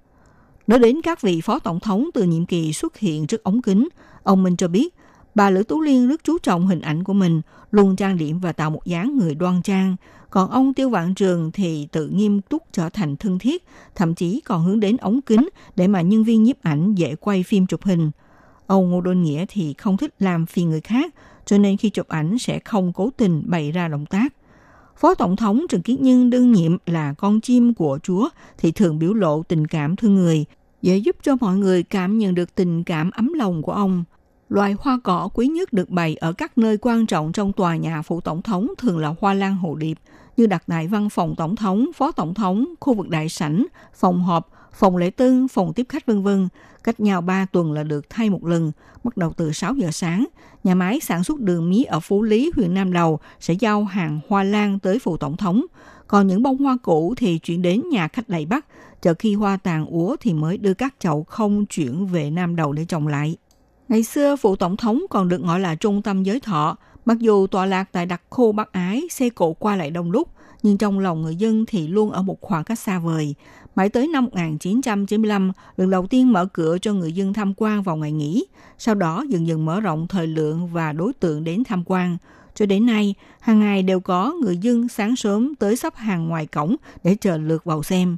[0.66, 3.88] Nói đến các vị phó tổng thống từ nhiệm kỳ xuất hiện trước ống kính,
[4.22, 4.94] ông Minh cho biết
[5.34, 7.40] bà Lữ Tú Liên rất chú trọng hình ảnh của mình,
[7.70, 9.96] luôn trang điểm và tạo một dáng người đoan trang.
[10.32, 13.64] Còn ông Tiêu Vạn Trường thì tự nghiêm túc trở thành thân thiết,
[13.94, 17.42] thậm chí còn hướng đến ống kính để mà nhân viên nhiếp ảnh dễ quay
[17.42, 18.10] phim chụp hình.
[18.66, 21.14] Ông Ngô Đôn Nghĩa thì không thích làm phiền người khác,
[21.46, 24.34] cho nên khi chụp ảnh sẽ không cố tình bày ra động tác.
[24.96, 28.28] Phó Tổng thống Trần Kiến Nhân đương nhiệm là con chim của Chúa
[28.58, 30.44] thì thường biểu lộ tình cảm thương người,
[30.82, 34.04] dễ giúp cho mọi người cảm nhận được tình cảm ấm lòng của ông.
[34.48, 38.02] Loài hoa cỏ quý nhất được bày ở các nơi quan trọng trong tòa nhà
[38.02, 39.98] phủ tổng thống thường là hoa lan hồ điệp,
[40.36, 44.22] như đặt tại văn phòng tổng thống, phó tổng thống, khu vực đại sảnh, phòng
[44.22, 46.48] họp, phòng lễ tân, phòng tiếp khách vân vân.
[46.84, 48.72] Cách nhau 3 tuần là được thay một lần,
[49.04, 50.26] bắt đầu từ 6 giờ sáng.
[50.64, 54.20] Nhà máy sản xuất đường mía ở Phú Lý, huyện Nam Đầu sẽ giao hàng
[54.28, 55.66] hoa lan tới phủ tổng thống.
[56.06, 58.66] Còn những bông hoa cũ thì chuyển đến nhà khách Đại Bắc,
[59.02, 62.72] chờ khi hoa tàn úa thì mới đưa các chậu không chuyển về Nam Đầu
[62.72, 63.36] để trồng lại.
[63.88, 67.46] Ngày xưa, phủ tổng thống còn được gọi là trung tâm giới thọ, mặc dù
[67.46, 70.28] tọa lạc tại đặc khu Bắc Ái, xe cộ qua lại đông đúc,
[70.62, 73.34] nhưng trong lòng người dân thì luôn ở một khoảng cách xa vời.
[73.74, 77.96] Mãi tới năm 1995, lần đầu tiên mở cửa cho người dân tham quan vào
[77.96, 78.46] ngày nghỉ,
[78.78, 82.16] sau đó dần dần mở rộng thời lượng và đối tượng đến tham quan.
[82.55, 86.46] Cho đến nay, hàng ngày đều có người dân sáng sớm tới sắp hàng ngoài
[86.46, 88.16] cổng để chờ lượt vào xem.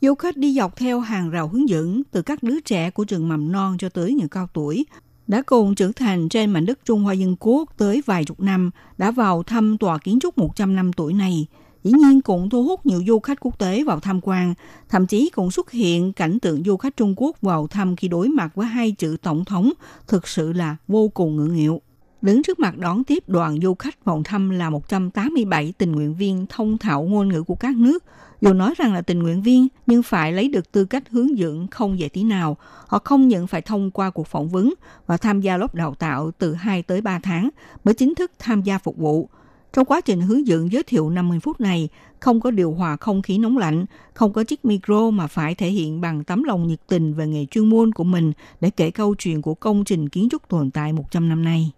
[0.00, 3.28] Du khách đi dọc theo hàng rào hướng dẫn từ các đứa trẻ của trường
[3.28, 4.86] mầm non cho tới những cao tuổi,
[5.26, 8.70] đã cùng trưởng thành trên mảnh đất Trung Hoa Dân Quốc tới vài chục năm,
[8.98, 11.46] đã vào thăm tòa kiến trúc 100 năm tuổi này–
[11.86, 14.54] dĩ nhiên cũng thu hút nhiều du khách quốc tế vào tham quan,
[14.88, 18.28] thậm chí cũng xuất hiện cảnh tượng du khách Trung Quốc vào thăm khi đối
[18.28, 19.72] mặt với hai chữ tổng thống
[20.06, 21.80] thực sự là vô cùng ngưỡng nghịu.
[22.22, 26.46] Đứng trước mặt đón tiếp đoàn du khách vào thăm là 187 tình nguyện viên
[26.48, 28.04] thông thạo ngôn ngữ của các nước.
[28.40, 31.66] Dù nói rằng là tình nguyện viên nhưng phải lấy được tư cách hướng dẫn
[31.66, 32.56] không dễ tí nào.
[32.86, 34.74] Họ không nhận phải thông qua cuộc phỏng vấn
[35.06, 37.48] và tham gia lớp đào tạo từ 2 tới 3 tháng
[37.84, 39.28] mới chính thức tham gia phục vụ.
[39.72, 41.88] Trong quá trình hướng dẫn giới thiệu 50 phút này,
[42.20, 45.68] không có điều hòa không khí nóng lạnh, không có chiếc micro mà phải thể
[45.68, 49.14] hiện bằng tấm lòng nhiệt tình về nghề chuyên môn của mình để kể câu
[49.14, 51.70] chuyện của công trình kiến trúc tồn tại 100 năm nay.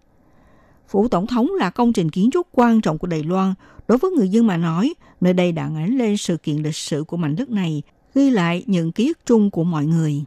[0.89, 3.53] Phủ Tổng thống là công trình kiến trúc quan trọng của Đài Loan.
[3.87, 7.03] Đối với người dân mà nói, nơi đây đã ảnh lên sự kiện lịch sử
[7.03, 7.81] của mảnh đất này,
[8.15, 10.23] ghi lại những ký ức chung của mọi người.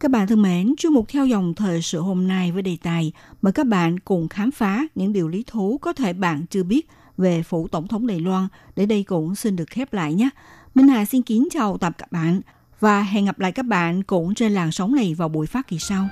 [0.00, 3.12] Các bạn thân mến, chương mục theo dòng thời sự hôm nay với đề tài
[3.42, 6.88] mời các bạn cùng khám phá những điều lý thú có thể bạn chưa biết
[7.16, 8.48] về phủ tổng thống Đài Loan.
[8.76, 10.28] Để đây cũng xin được khép lại nhé.
[10.74, 12.40] Minh Hà xin kính chào tập các bạn
[12.80, 15.78] và hẹn gặp lại các bạn cũng trên làn sóng này vào buổi phát kỳ
[15.78, 16.08] sau.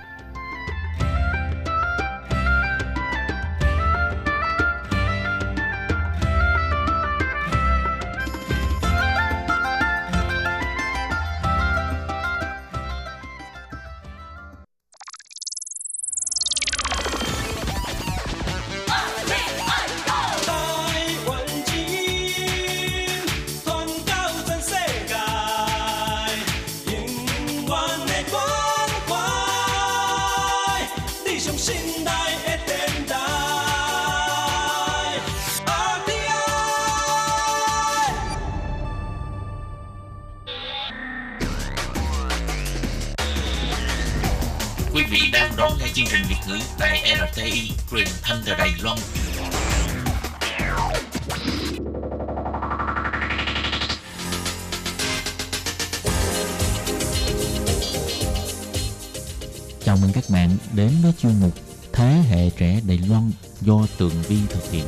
[63.98, 64.84] Tường Vi thực hiện.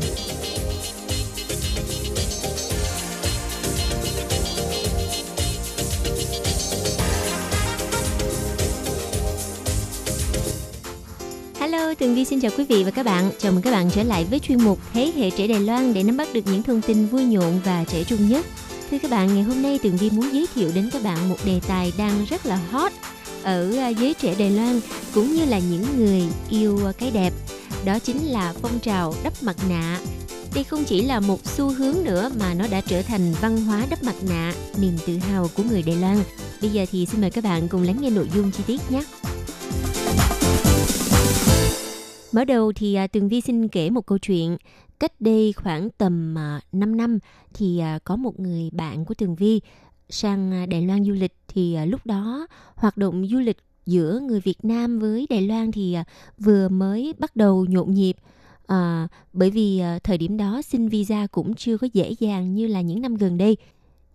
[11.60, 13.30] Hello, Tường Vi xin chào quý vị và các bạn.
[13.38, 16.02] Chào mừng các bạn trở lại với chuyên mục Thế hệ trẻ Đài Loan để
[16.02, 18.46] nắm bắt được những thông tin vui nhộn và trẻ trung nhất.
[18.90, 21.36] Thưa các bạn, ngày hôm nay Tường Vi muốn giới thiệu đến các bạn một
[21.44, 22.92] đề tài đang rất là hot
[23.42, 24.80] ở à, giới trẻ Đài Loan
[25.14, 27.32] cũng như là những người yêu cái đẹp.
[27.86, 30.00] Đó chính là phong trào đắp mặt nạ.
[30.54, 33.86] Đây không chỉ là một xu hướng nữa mà nó đã trở thành văn hóa
[33.90, 36.16] đắp mặt nạ, niềm tự hào của người Đài Loan.
[36.60, 39.02] Bây giờ thì xin mời các bạn cùng lắng nghe nội dung chi tiết nhé.
[42.32, 44.56] Mở đầu thì à, Tường Vi xin kể một câu chuyện.
[45.00, 47.18] Cách đây khoảng tầm à, 5 năm
[47.54, 49.60] thì à, có một người bạn của Tường Vi
[50.08, 54.64] sang Đài Loan du lịch thì lúc đó hoạt động du lịch giữa người Việt
[54.64, 56.04] Nam với Đài Loan thì à,
[56.38, 58.16] vừa mới bắt đầu nhộn nhịp.
[58.66, 62.66] À, bởi vì à, thời điểm đó xin visa cũng chưa có dễ dàng như
[62.66, 63.56] là những năm gần đây.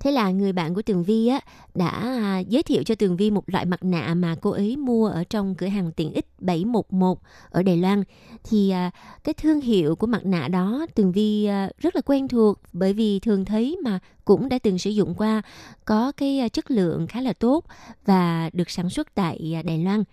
[0.02, 1.40] Thế là người bạn của Tường Vi á,
[1.76, 5.08] đã à, giới thiệu cho Tường Vi một loại mặt nạ mà cô ấy mua
[5.08, 8.04] ở trong cửa hàng tiện ích 711 ở Đài Loan.
[8.44, 8.92] Thì à,
[9.24, 12.94] cái thương hiệu của mặt nạ đó Tường Vi à, rất là quen thuộc bởi
[12.94, 15.42] vì thường thấy mà cũng đã từng sử dụng qua,
[15.86, 17.66] có cái chất lượng khá là tốt
[18.06, 20.04] và được sản xuất tại Đài Loan.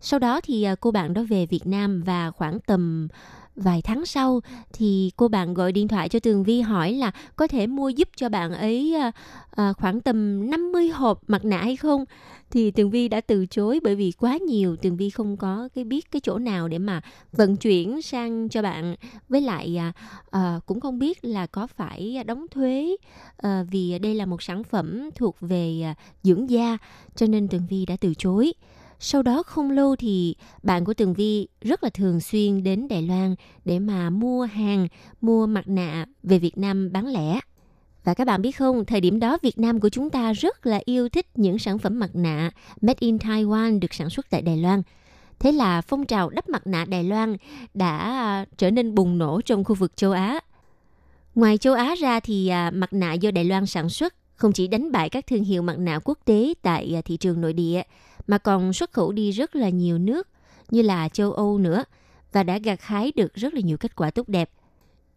[0.00, 3.08] Sau đó thì cô bạn đó về Việt Nam và khoảng tầm
[3.56, 4.40] vài tháng sau
[4.72, 8.08] thì cô bạn gọi điện thoại cho Tường Vi hỏi là có thể mua giúp
[8.16, 9.12] cho bạn ấy à,
[9.50, 12.04] à, khoảng tầm 50 hộp mặt nạ hay không?
[12.50, 14.76] Thì Tường Vi đã từ chối bởi vì quá nhiều.
[14.76, 17.00] Tường Vi không có cái biết cái chỗ nào để mà
[17.32, 18.96] vận chuyển sang cho bạn.
[19.28, 19.92] Với lại à,
[20.30, 22.96] à, cũng không biết là có phải đóng thuế
[23.36, 26.78] à, vì đây là một sản phẩm thuộc về à, dưỡng da
[27.16, 28.52] cho nên Tường Vi đã từ chối
[29.00, 33.02] sau đó không lâu thì bạn của Tường Vi rất là thường xuyên đến Đài
[33.02, 33.34] Loan
[33.64, 34.88] để mà mua hàng,
[35.20, 37.40] mua mặt nạ về Việt Nam bán lẻ.
[38.04, 40.80] Và các bạn biết không, thời điểm đó Việt Nam của chúng ta rất là
[40.84, 44.56] yêu thích những sản phẩm mặt nạ made in Taiwan được sản xuất tại Đài
[44.56, 44.82] Loan.
[45.38, 47.36] Thế là phong trào đắp mặt nạ Đài Loan
[47.74, 50.40] đã à, trở nên bùng nổ trong khu vực châu Á.
[51.34, 54.66] Ngoài châu Á ra thì à, mặt nạ do Đài Loan sản xuất không chỉ
[54.66, 57.82] đánh bại các thương hiệu mặt nạ quốc tế tại à, thị trường nội địa
[58.26, 60.28] mà còn xuất khẩu đi rất là nhiều nước
[60.70, 61.84] như là châu Âu nữa
[62.32, 64.50] và đã gặt hái được rất là nhiều kết quả tốt đẹp.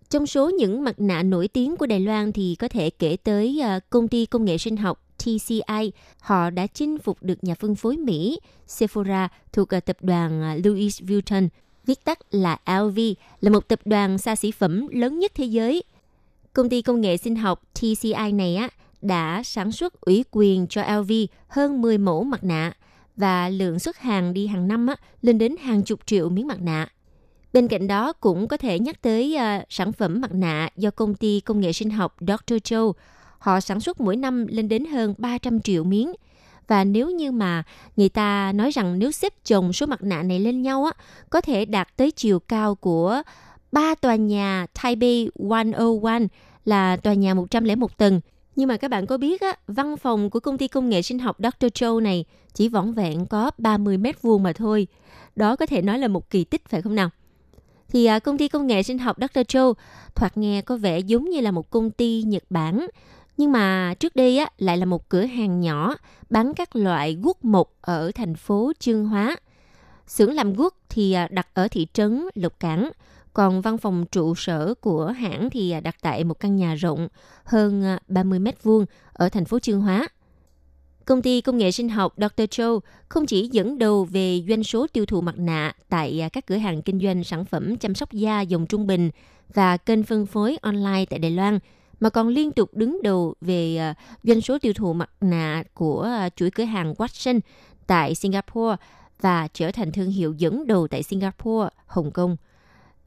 [0.09, 3.61] Trong số những mặt nạ nổi tiếng của Đài Loan thì có thể kể tới
[3.63, 5.91] ờ, công ty công nghệ sinh học TCI.
[6.19, 10.61] Họ đã chinh phục được nhà phân phối Mỹ Sephora thuộc ờ, tập đoàn ờ,
[10.63, 11.47] Louis Vuitton,
[11.85, 12.99] viết tắt là LV,
[13.41, 15.83] là một tập đoàn xa xỉ phẩm lớn nhất thế giới.
[16.53, 18.69] Công ty công nghệ sinh học TCI này á
[19.01, 21.11] đã sản xuất ủy quyền cho LV
[21.47, 22.73] hơn 10 mẫu mặt nạ
[23.19, 26.61] và lượng xuất hàng đi hàng năm á, lên đến hàng chục triệu miếng mặt
[26.61, 26.87] nạ.
[27.53, 31.15] Bên cạnh đó cũng có thể nhắc tới uh, sản phẩm mặt nạ do công
[31.15, 32.53] ty công nghệ sinh học Dr.
[32.53, 32.93] Joe.
[33.39, 36.13] Họ sản xuất mỗi năm lên đến hơn 300 triệu miếng.
[36.67, 37.63] Và nếu như mà
[37.95, 40.91] người ta nói rằng nếu xếp chồng số mặt nạ này lên nhau á,
[41.29, 43.21] có thể đạt tới chiều cao của
[43.71, 46.21] ba tòa nhà Taipei 101
[46.65, 48.21] là tòa nhà 101 tầng.
[48.59, 51.19] Nhưng mà các bạn có biết á, văn phòng của công ty công nghệ sinh
[51.19, 51.65] học Dr.
[51.65, 54.87] Joe này chỉ vỏn vẹn có 30 mét vuông mà thôi.
[55.35, 57.09] Đó có thể nói là một kỳ tích phải không nào?
[57.89, 59.39] Thì à, công ty công nghệ sinh học Dr.
[59.39, 59.73] Joe
[60.15, 62.87] thoạt nghe có vẻ giống như là một công ty Nhật Bản.
[63.37, 65.95] Nhưng mà trước đây á, lại là một cửa hàng nhỏ
[66.29, 69.37] bán các loại guốc mộc ở thành phố Chương Hóa.
[70.07, 72.89] Xưởng làm guốc thì à, đặt ở thị trấn Lục Cảng,
[73.33, 77.07] còn văn phòng trụ sở của hãng thì à, đặt tại một căn nhà rộng
[77.43, 80.07] hơn à, 30 mét vuông ở thành phố Chương Hóa.
[81.05, 82.41] Công ty công nghệ sinh học Dr.
[82.41, 86.45] Joe không chỉ dẫn đầu về doanh số tiêu thụ mặt nạ tại à, các
[86.47, 89.09] cửa hàng kinh doanh sản phẩm chăm sóc da dòng trung bình
[89.53, 91.59] và kênh phân phối online tại Đài Loan,
[91.99, 96.51] mà còn liên tục đứng đầu về doanh số tiêu thụ mặt nạ của chuỗi
[96.51, 97.39] cửa hàng Watson
[97.87, 98.75] tại Singapore
[99.21, 102.37] và trở thành thương hiệu dẫn đầu tại Singapore, Hồng Kông.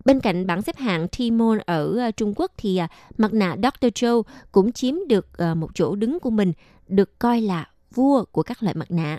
[0.04, 2.86] Bên cạnh bảng xếp hạng Tmall ở ờ, Trung Quốc thì ờ,
[3.18, 3.86] mặt nạ Dr.
[3.86, 4.22] Joe
[4.52, 6.52] cũng chiếm được ờ, một chỗ đứng của mình,
[6.88, 9.18] được coi là vua của các loại mặt nạ.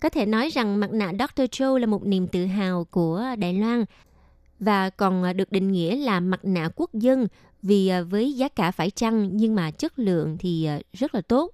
[0.00, 1.42] Có thể nói rằng mặt nạ Dr.
[1.42, 3.84] Joe là một niềm tự hào của Đài Loan
[4.60, 7.26] và còn được định nghĩa là mặt nạ quốc dân
[7.62, 11.50] vì với giá cả phải chăng nhưng mà chất lượng thì rất là tốt.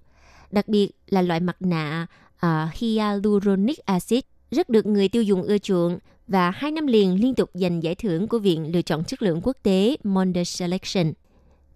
[0.51, 2.07] Đặc biệt là loại mặt nạ
[2.47, 4.21] uh, hyaluronic acid
[4.51, 5.99] rất được người tiêu dùng ưa chuộng
[6.31, 9.41] và hai năm liền liên tục giành giải thưởng của Viện Lựa chọn Chất lượng
[9.43, 11.13] Quốc tế Monde Selection.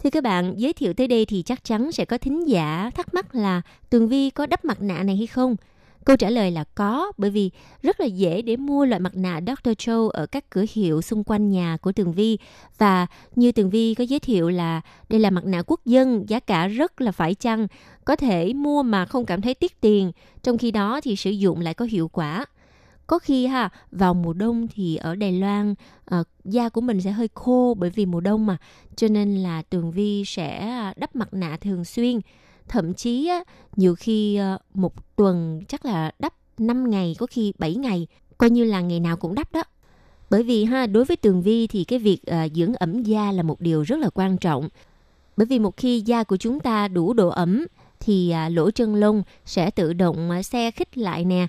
[0.03, 3.15] Thưa các bạn, giới thiệu tới đây thì chắc chắn sẽ có thính giả thắc
[3.15, 5.57] mắc là Tường Vi có đắp mặt nạ này hay không?
[6.05, 7.51] Câu trả lời là có, bởi vì
[7.83, 9.71] rất là dễ để mua loại mặt nạ Dr.
[9.79, 12.39] Châu ở các cửa hiệu xung quanh nhà của Tường Vi.
[12.79, 16.41] Và như Tường Vi có giới thiệu là đây là mặt nạ quốc dân, giá
[16.41, 17.67] cả rất là phải chăng,
[18.05, 21.61] có thể mua mà không cảm thấy tiếc tiền, trong khi đó thì sử dụng
[21.61, 22.47] lại có hiệu quả
[23.07, 25.75] có khi ha vào mùa đông thì ở Đài Loan
[26.21, 28.57] uh, da của mình sẽ hơi khô bởi vì mùa đông mà.
[28.97, 32.21] Cho nên là Tường Vi sẽ à, đắp mặt nạ thường xuyên.
[32.69, 33.45] Thậm chí á,
[33.77, 38.07] nhiều khi uh, một tuần chắc là đắp 5 ngày có khi 7 ngày.
[38.39, 39.63] Coi như là ngày nào cũng đắp đó.
[40.31, 43.43] Bởi vì ha đối với Tường Vi thì cái việc uh, dưỡng ẩm da là
[43.43, 44.69] một điều rất là quan trọng.
[45.37, 47.67] Bởi vì một khi da của chúng ta đủ độ ẩm
[48.01, 51.47] thì à, lỗ chân lông sẽ tự động à, uh, xe khích lại nè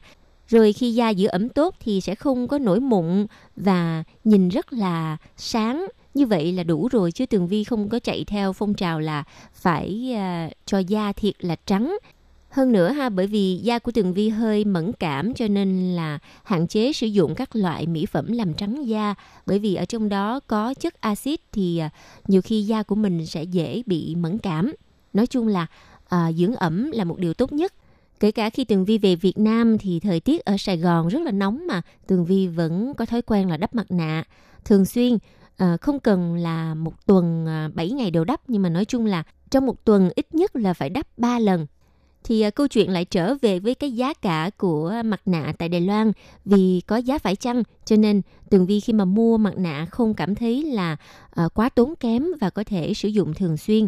[0.48, 3.26] rồi khi da giữ ẩm tốt thì sẽ không có nổi mụn
[3.56, 5.88] và nhìn rất là sáng.
[6.14, 9.24] Như vậy là đủ rồi chứ Tường Vi không có chạy theo phong trào là
[9.54, 11.98] phải à, cho da thiệt là trắng.
[12.50, 16.20] Hơn nữa ha, bởi vì da của Tường Vi hơi mẫn cảm cho nên là
[16.43, 19.16] hạn chế sử dụng các loại mỹ phẩm làm trắng da.
[19.46, 21.89] Bởi vì ở trong đó có chất axit thì à,
[22.28, 24.74] nhiều khi da của mình sẽ dễ bị mẫn cảm.
[25.14, 25.68] Nói chung là
[26.08, 27.74] à, dưỡng ẩm là một điều tốt nhất
[28.20, 31.22] Kể cả khi Tường Vi về Việt Nam thì thời tiết ở Sài Gòn rất
[31.22, 34.24] là nóng mà Tường Vi vẫn có thói quen là đắp mặt nạ
[34.66, 35.18] thường xuyên.
[35.57, 38.86] À, không cần là một tuần ờ, à, 7 ngày đều đắp nhưng mà nói
[38.86, 41.68] chung là trong một tuần ít nhất là phải đắp 3 lần.
[42.24, 45.70] Thì à, câu chuyện lại trở về với cái giá cả của mặt nạ tại
[45.70, 46.11] Đài Loan
[46.45, 50.13] vì có giá phải chăng cho nên Tường Vi khi mà mua mặt nạ không
[50.13, 50.95] cảm thấy là
[51.30, 53.88] à, quá tốn kém và có thể sử dụng thường xuyên.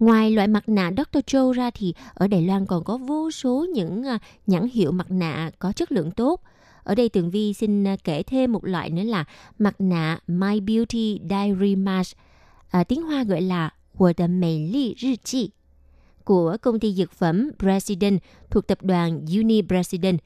[0.00, 1.18] Ngoài loại mặt nạ Dr.
[1.26, 5.10] Joe ra thì ở Đài Loan còn có vô số những à, nhãn hiệu mặt
[5.10, 6.42] nạ có chất lượng tốt.
[6.82, 9.24] Ở đây Tường Vi xin à, kể thêm một loại nữa là
[9.58, 12.16] mặt nạ My Beauty Diary Mask,
[12.70, 15.50] à, tiếng Hoa gọi là của the Mỹ Ly Rư Chi
[16.24, 18.18] của công ty dược phẩm President
[18.50, 20.18] thuộc tập đoàn Uni President.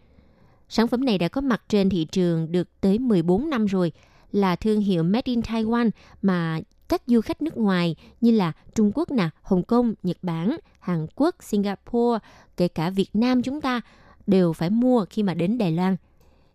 [0.68, 3.92] Sản phẩm này đã có mặt trên thị trường được tới 14 năm rồi,
[4.32, 5.90] là thương hiệu Made in Taiwan
[6.22, 10.56] mà các du khách nước ngoài như là Trung Quốc nè, Hồng Kông, Nhật Bản,
[10.80, 12.18] Hàn Quốc, Singapore,
[12.56, 13.80] kể cả Việt Nam chúng ta
[14.26, 15.96] đều phải mua khi mà đến Đài Loan.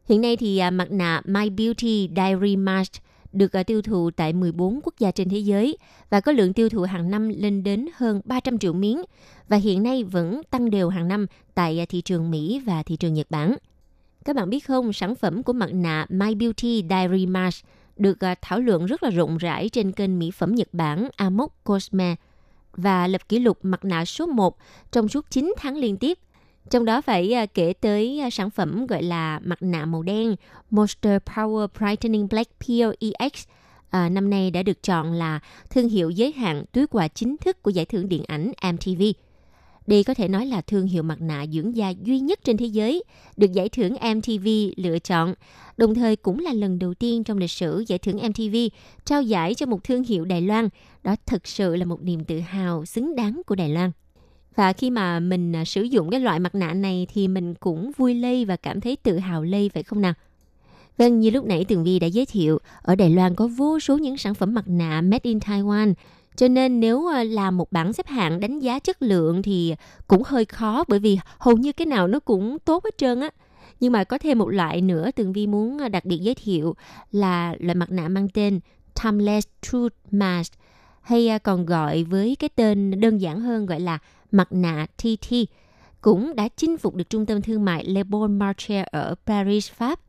[0.05, 2.93] Hiện nay thì à, mặt nạ My Beauty Diary Mask
[3.33, 5.77] được à, tiêu thụ tại 14 quốc gia trên thế giới
[6.09, 9.01] và có lượng tiêu thụ hàng năm lên đến hơn 300 triệu miếng
[9.47, 12.95] và hiện nay vẫn tăng đều hàng năm tại à, thị trường Mỹ và thị
[12.95, 13.55] trường Nhật Bản.
[14.25, 17.65] Các bạn biết không, sản phẩm của mặt nạ My Beauty Diary Mask
[17.99, 21.63] được à, thảo luận rất là rộng rãi trên kênh mỹ phẩm Nhật Bản Amok
[21.63, 22.15] Cosme
[22.73, 24.57] và lập kỷ lục mặt nạ số 1
[24.91, 26.19] trong suốt 9 tháng liên tiếp.
[26.69, 30.35] Trong đó phải à, kể tới à, sản phẩm gọi là mặt nạ màu đen
[30.69, 33.47] Monster Power Brightening Black Peel EX
[33.89, 35.39] à, năm nay đã được chọn là
[35.69, 39.01] thương hiệu giới hạn túi quà chính thức của giải thưởng điện ảnh MTV.
[39.89, 42.65] Đây có thể nói là thương hiệu mặt nạ dưỡng da duy nhất trên thế
[42.65, 43.03] giới,
[43.37, 45.33] được giải thưởng MTV lựa chọn,
[45.77, 48.55] đồng thời cũng là lần đầu tiên trong lịch sử giải thưởng MTV
[49.05, 50.69] trao giải cho một thương hiệu Đài Loan.
[51.03, 53.91] Đó thực sự là một niềm tự hào xứng đáng của Đài Loan.
[54.55, 57.91] Và khi mà mình à, sử dụng cái loại mặt nạ này thì mình cũng
[57.97, 60.13] vui lây và cảm thấy tự hào lây phải không nào?
[60.97, 63.97] Vâng, như lúc nãy Tường Vi đã giới thiệu, ở Đài Loan có vô số
[63.97, 65.93] những sản phẩm mặt nạ made in Taiwan
[66.39, 69.75] cho nên nếu ờ, làm một bảng xếp hạng đánh giá chất lượng thì
[70.07, 73.29] cũng hơi khó bởi vì hầu như cái nào nó cũng tốt hết trơn á.
[73.79, 76.75] Nhưng mà có thêm một loại nữa Tường Vi muốn ờ, đặc biệt giới thiệu
[77.11, 78.59] là loại mặt nạ mang tên
[79.03, 80.53] Timeless Truth Mask
[81.01, 83.99] hay ờ, còn gọi với cái tên đơn giản hơn gọi là
[84.31, 85.33] mặt nạ TT
[86.01, 89.99] cũng đã chinh phục được trung tâm thương mại Le Bon Marché ở Paris, Pháp,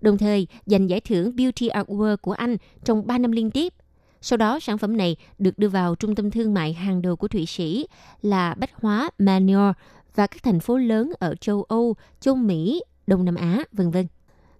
[0.00, 3.74] đồng thời giành giải thưởng Beauty Award của Anh trong 3 năm liên tiếp.
[4.20, 7.28] Sau đó, sản phẩm này được đưa vào trung tâm thương mại hàng đầu của
[7.28, 7.86] Thụy Sĩ
[8.22, 9.76] là Bách Hóa Manor
[10.14, 14.06] và các thành phố lớn ở châu Âu, châu Mỹ, Đông Nam Á, vân vân.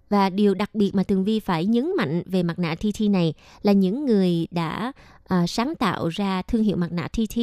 [0.09, 3.33] Và điều đặc biệt mà Tường Vi phải nhấn mạnh về mặt nạ TT này
[3.61, 4.91] là những người đã
[5.27, 7.37] à, sáng tạo ra thương hiệu mặt nạ TT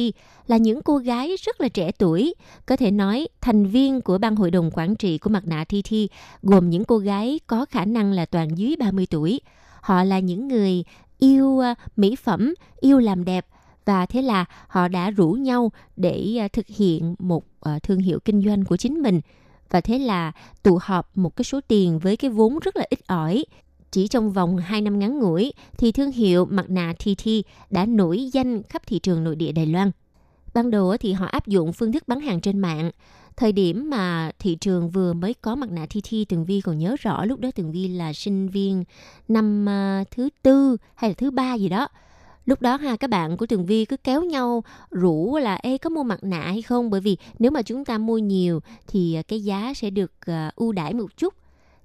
[0.47, 2.33] là những cô gái rất là trẻ tuổi.
[2.65, 5.93] Có thể nói thành viên của ban hội đồng quản trị của mặt nạ TT
[6.41, 9.41] gồm những cô gái có khả năng là toàn dưới 30 tuổi.
[9.81, 10.83] Họ là những người
[11.19, 13.45] yêu ờ, mỹ phẩm, yêu làm đẹp.
[13.85, 18.19] Và thế là họ đã rủ nhau để ờ, thực hiện một ờ, thương hiệu
[18.25, 19.21] kinh doanh của chính mình.
[19.69, 20.31] Và thế là
[20.63, 23.45] tụ họp một cái số tiền với cái vốn rất là ít ỏi.
[23.91, 27.27] Chỉ trong vòng 2 năm ngắn ngủi thì thương hiệu mặt nạ TT
[27.69, 29.91] đã nổi danh khắp thị trường nội địa Đài Loan.
[30.53, 32.91] Ban đầu thì họ áp dụng phương thức bán hàng trên mạng,
[33.39, 36.95] thời điểm mà thị trường vừa mới có mặt nạ TT Tường Vi còn nhớ
[36.99, 38.83] rõ lúc đó Tường Vi là sinh viên
[39.27, 41.87] năm à, thứ tư hay là thứ ba gì đó.
[42.45, 45.89] Lúc đó ha các bạn của Tường Vi cứ kéo nhau rủ là ê có
[45.89, 46.89] mua mặt nạ hay không?
[46.89, 50.55] Bởi vì nếu mà chúng ta mua nhiều thì à, cái giá sẽ được uh,
[50.55, 51.33] ưu đãi một chút.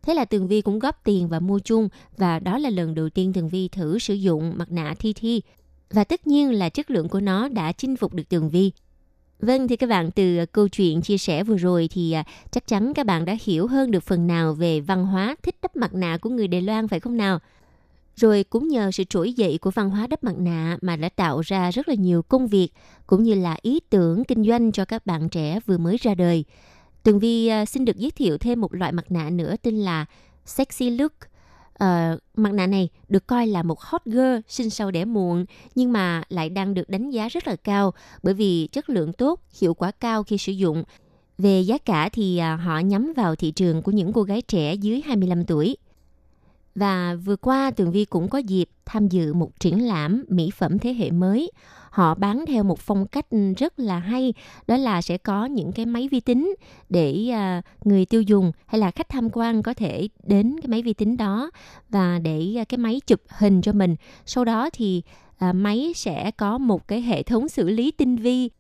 [0.03, 3.09] Thế là Tường Vi cũng góp tiền và mua chung và đó là lần đầu
[3.09, 5.43] tiên Tường Vi thử sử dụng mặt nạ thi thi.
[5.91, 8.73] Và tất nhiên là chất lượng của nó đã chinh phục được Tường Vi.
[9.45, 12.67] Vâng thì các bạn, từ ờ, câu chuyện chia sẻ vừa rồi thì ờ, chắc
[12.67, 15.95] chắn các bạn đã hiểu hơn được phần nào về văn hóa thích đắp mặt
[15.95, 17.39] nạ của người Đài Loan, phải không nào?
[18.17, 21.41] Rồi cũng nhờ sự trỗi dậy của văn hóa đắp mặt nạ mà đã tạo
[21.41, 22.69] ra rất là nhiều công việc
[23.07, 26.45] cũng như là ý tưởng kinh doanh cho các bạn trẻ vừa mới ra đời.
[27.03, 30.05] Tường Vi ờ, xin được giới thiệu thêm một loại mặt nạ nữa, tên là
[30.45, 31.13] Sexy Look.
[31.75, 35.45] Uh, mặt nạ này được coi là một hot girl sinh sau đẻ muộn
[35.75, 39.41] nhưng mà lại đang được đánh giá rất là cao bởi vì chất lượng tốt,
[39.61, 40.85] hiệu quả cao khi sử dụng.
[41.39, 44.75] Về giá cả thì uh, họ nhắm vào thị trường của những cô gái trẻ
[44.75, 45.77] dưới 25 tuổi.
[46.75, 50.79] Và vừa qua Tường Vi cũng có dịp tham dự một triển lãm mỹ phẩm
[50.79, 51.51] thế hệ mới
[51.95, 54.35] họ bán theo một phong cách ừ, rất là hay.
[54.67, 56.55] Đó là sẽ có những cái máy vi tính
[56.89, 60.83] để à, người tiêu dùng hay là khách tham quan có thể đến cái máy
[60.83, 61.51] vi tính đó
[61.89, 63.97] và để à, cái máy chụp hình cho mình.
[64.27, 65.03] Sau đó thì
[65.39, 68.51] à, máy sẽ có một cái hệ thống xử lý tinh vi.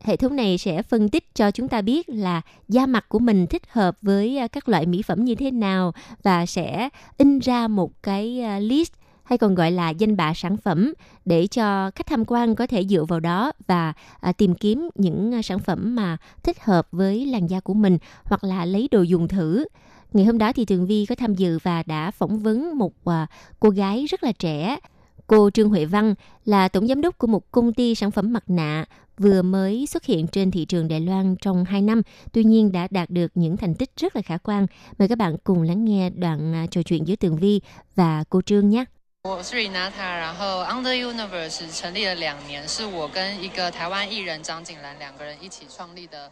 [0.00, 3.46] Hệ thống này sẽ phân tích cho chúng ta biết là da mặt của mình
[3.46, 5.92] thích hợp với các loại mỹ phẩm như thế nào
[6.22, 6.88] và sẽ
[7.18, 8.92] in ra một cái list
[9.24, 10.92] hay còn gọi là danh bạ sản phẩm
[11.24, 15.34] để cho khách tham quan có thể dựa vào đó và à, tìm kiếm những
[15.34, 19.02] à, sản phẩm mà thích hợp với làn da của mình hoặc là lấy đồ
[19.02, 19.64] dùng thử.
[20.12, 23.26] Ngày hôm đó thì Tường Vi có tham dự và đã phỏng vấn một à,
[23.60, 24.78] cô gái rất là trẻ.
[25.26, 26.14] Cô Trương Huệ Văn
[26.44, 28.84] là tổng giám đốc của một công ty sản phẩm mặt nạ
[29.18, 32.02] vừa mới xuất hiện trên thị trường Đài Loan trong 2 năm,
[32.32, 34.66] tuy nhiên đã đạt được những thành tích rất là khả quan.
[34.98, 37.60] Mời các bạn cùng lắng nghe đoạn à, trò chuyện giữa Tường Vi
[37.94, 38.84] và cô Trương nhé.
[39.23, 46.31] 我是 Renata，然后 Under Universe 成立了两年，是我跟一个台湾艺人张景兰两个人一起创立的。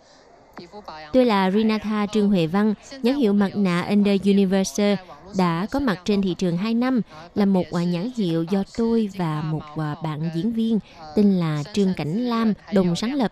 [1.14, 2.74] Tôi là Renata Trương Huệ Văn,
[3.04, 4.98] nhãn hiệu mặt nạ Under Universe
[5.36, 7.02] đã có mặt trên thị trường 2 năm,
[7.36, 9.62] là một nhãn hiệu do tôi và một
[10.04, 10.80] bạn diễn viên
[11.16, 13.32] tên là Trương Cảnh Lam đồng sáng lập.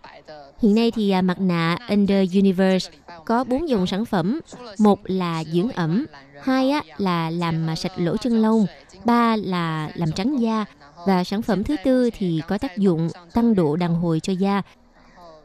[0.63, 2.91] Hiện nay thì à, mặt nạ Under Universe
[3.25, 4.41] có bốn dòng sản phẩm.
[4.79, 6.07] Một là dưỡng ẩm,
[6.43, 8.67] hai á, là làm à, sạch lỗ chân lông,
[9.05, 10.65] ba là làm trắng da
[11.07, 14.63] và sản phẩm thứ tư thì có tác dụng tăng độ đàn hồi cho da.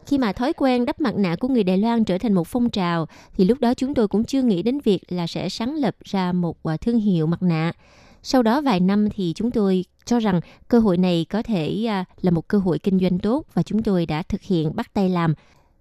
[0.05, 2.69] Khi mà thói quen đắp mặt nạ của người Đài Loan trở thành một phong
[2.69, 3.07] trào
[3.37, 6.31] thì lúc đó chúng tôi cũng chưa nghĩ đến việc là sẽ sáng lập ra
[6.31, 7.71] một à, thương hiệu mặt nạ.
[8.27, 12.05] Sau đó vài năm thì chúng tôi cho rằng cơ hội này có thể à,
[12.21, 15.09] là một cơ hội kinh doanh tốt và chúng tôi đã thực hiện, bắt tay
[15.09, 15.33] làm.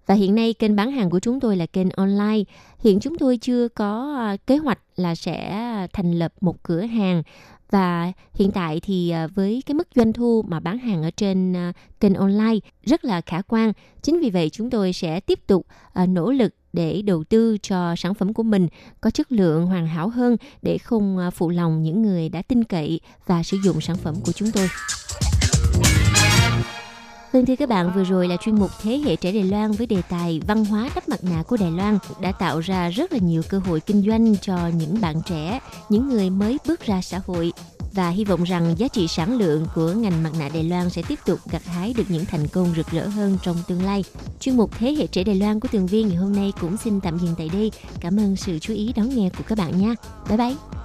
[0.05, 2.43] Và hiện nay kênh bán hàng của chúng tôi là kênh online.
[2.79, 5.61] Hiện chúng tôi chưa có à, kế hoạch là sẽ
[5.93, 7.23] thành lập một cửa hàng
[7.71, 11.53] và hiện tại thì ờ, với cái mức doanh thu mà bán hàng ở trên
[11.53, 13.73] ờ, kênh online rất là khả quan.
[14.01, 17.95] Chính vì vậy chúng tôi sẽ tiếp tục ờ, nỗ lực để đầu tư cho
[17.95, 18.67] sản phẩm của mình
[19.01, 22.99] có chất lượng hoàn hảo hơn để không phụ lòng những người đã tin cậy
[23.25, 24.67] và sử dụng sản phẩm của chúng tôi.
[27.35, 29.87] Vâng thưa các bạn, vừa rồi là chuyên mục Thế hệ trẻ Đài Loan với
[29.87, 33.19] đề tài văn hóa đắp mặt nạ của Đài Loan đã tạo ra rất là
[33.19, 35.59] nhiều cơ hội kinh doanh cho những bạn trẻ,
[35.89, 37.53] những người mới bước ra xã hội
[37.93, 41.01] và hy vọng rằng giá trị sản lượng của ngành mặt nạ Đài Loan sẽ
[41.07, 44.03] tiếp tục gặt hái được những thành công rực rỡ hơn trong tương lai.
[44.39, 47.01] Chuyên mục Thế hệ trẻ Đài Loan của Tường Vi ngày hôm nay cũng xin
[47.01, 47.71] tạm dừng tại đây.
[47.99, 49.95] Cảm ơn sự chú ý đón nghe của các bạn nha.
[50.29, 50.84] Bye bye!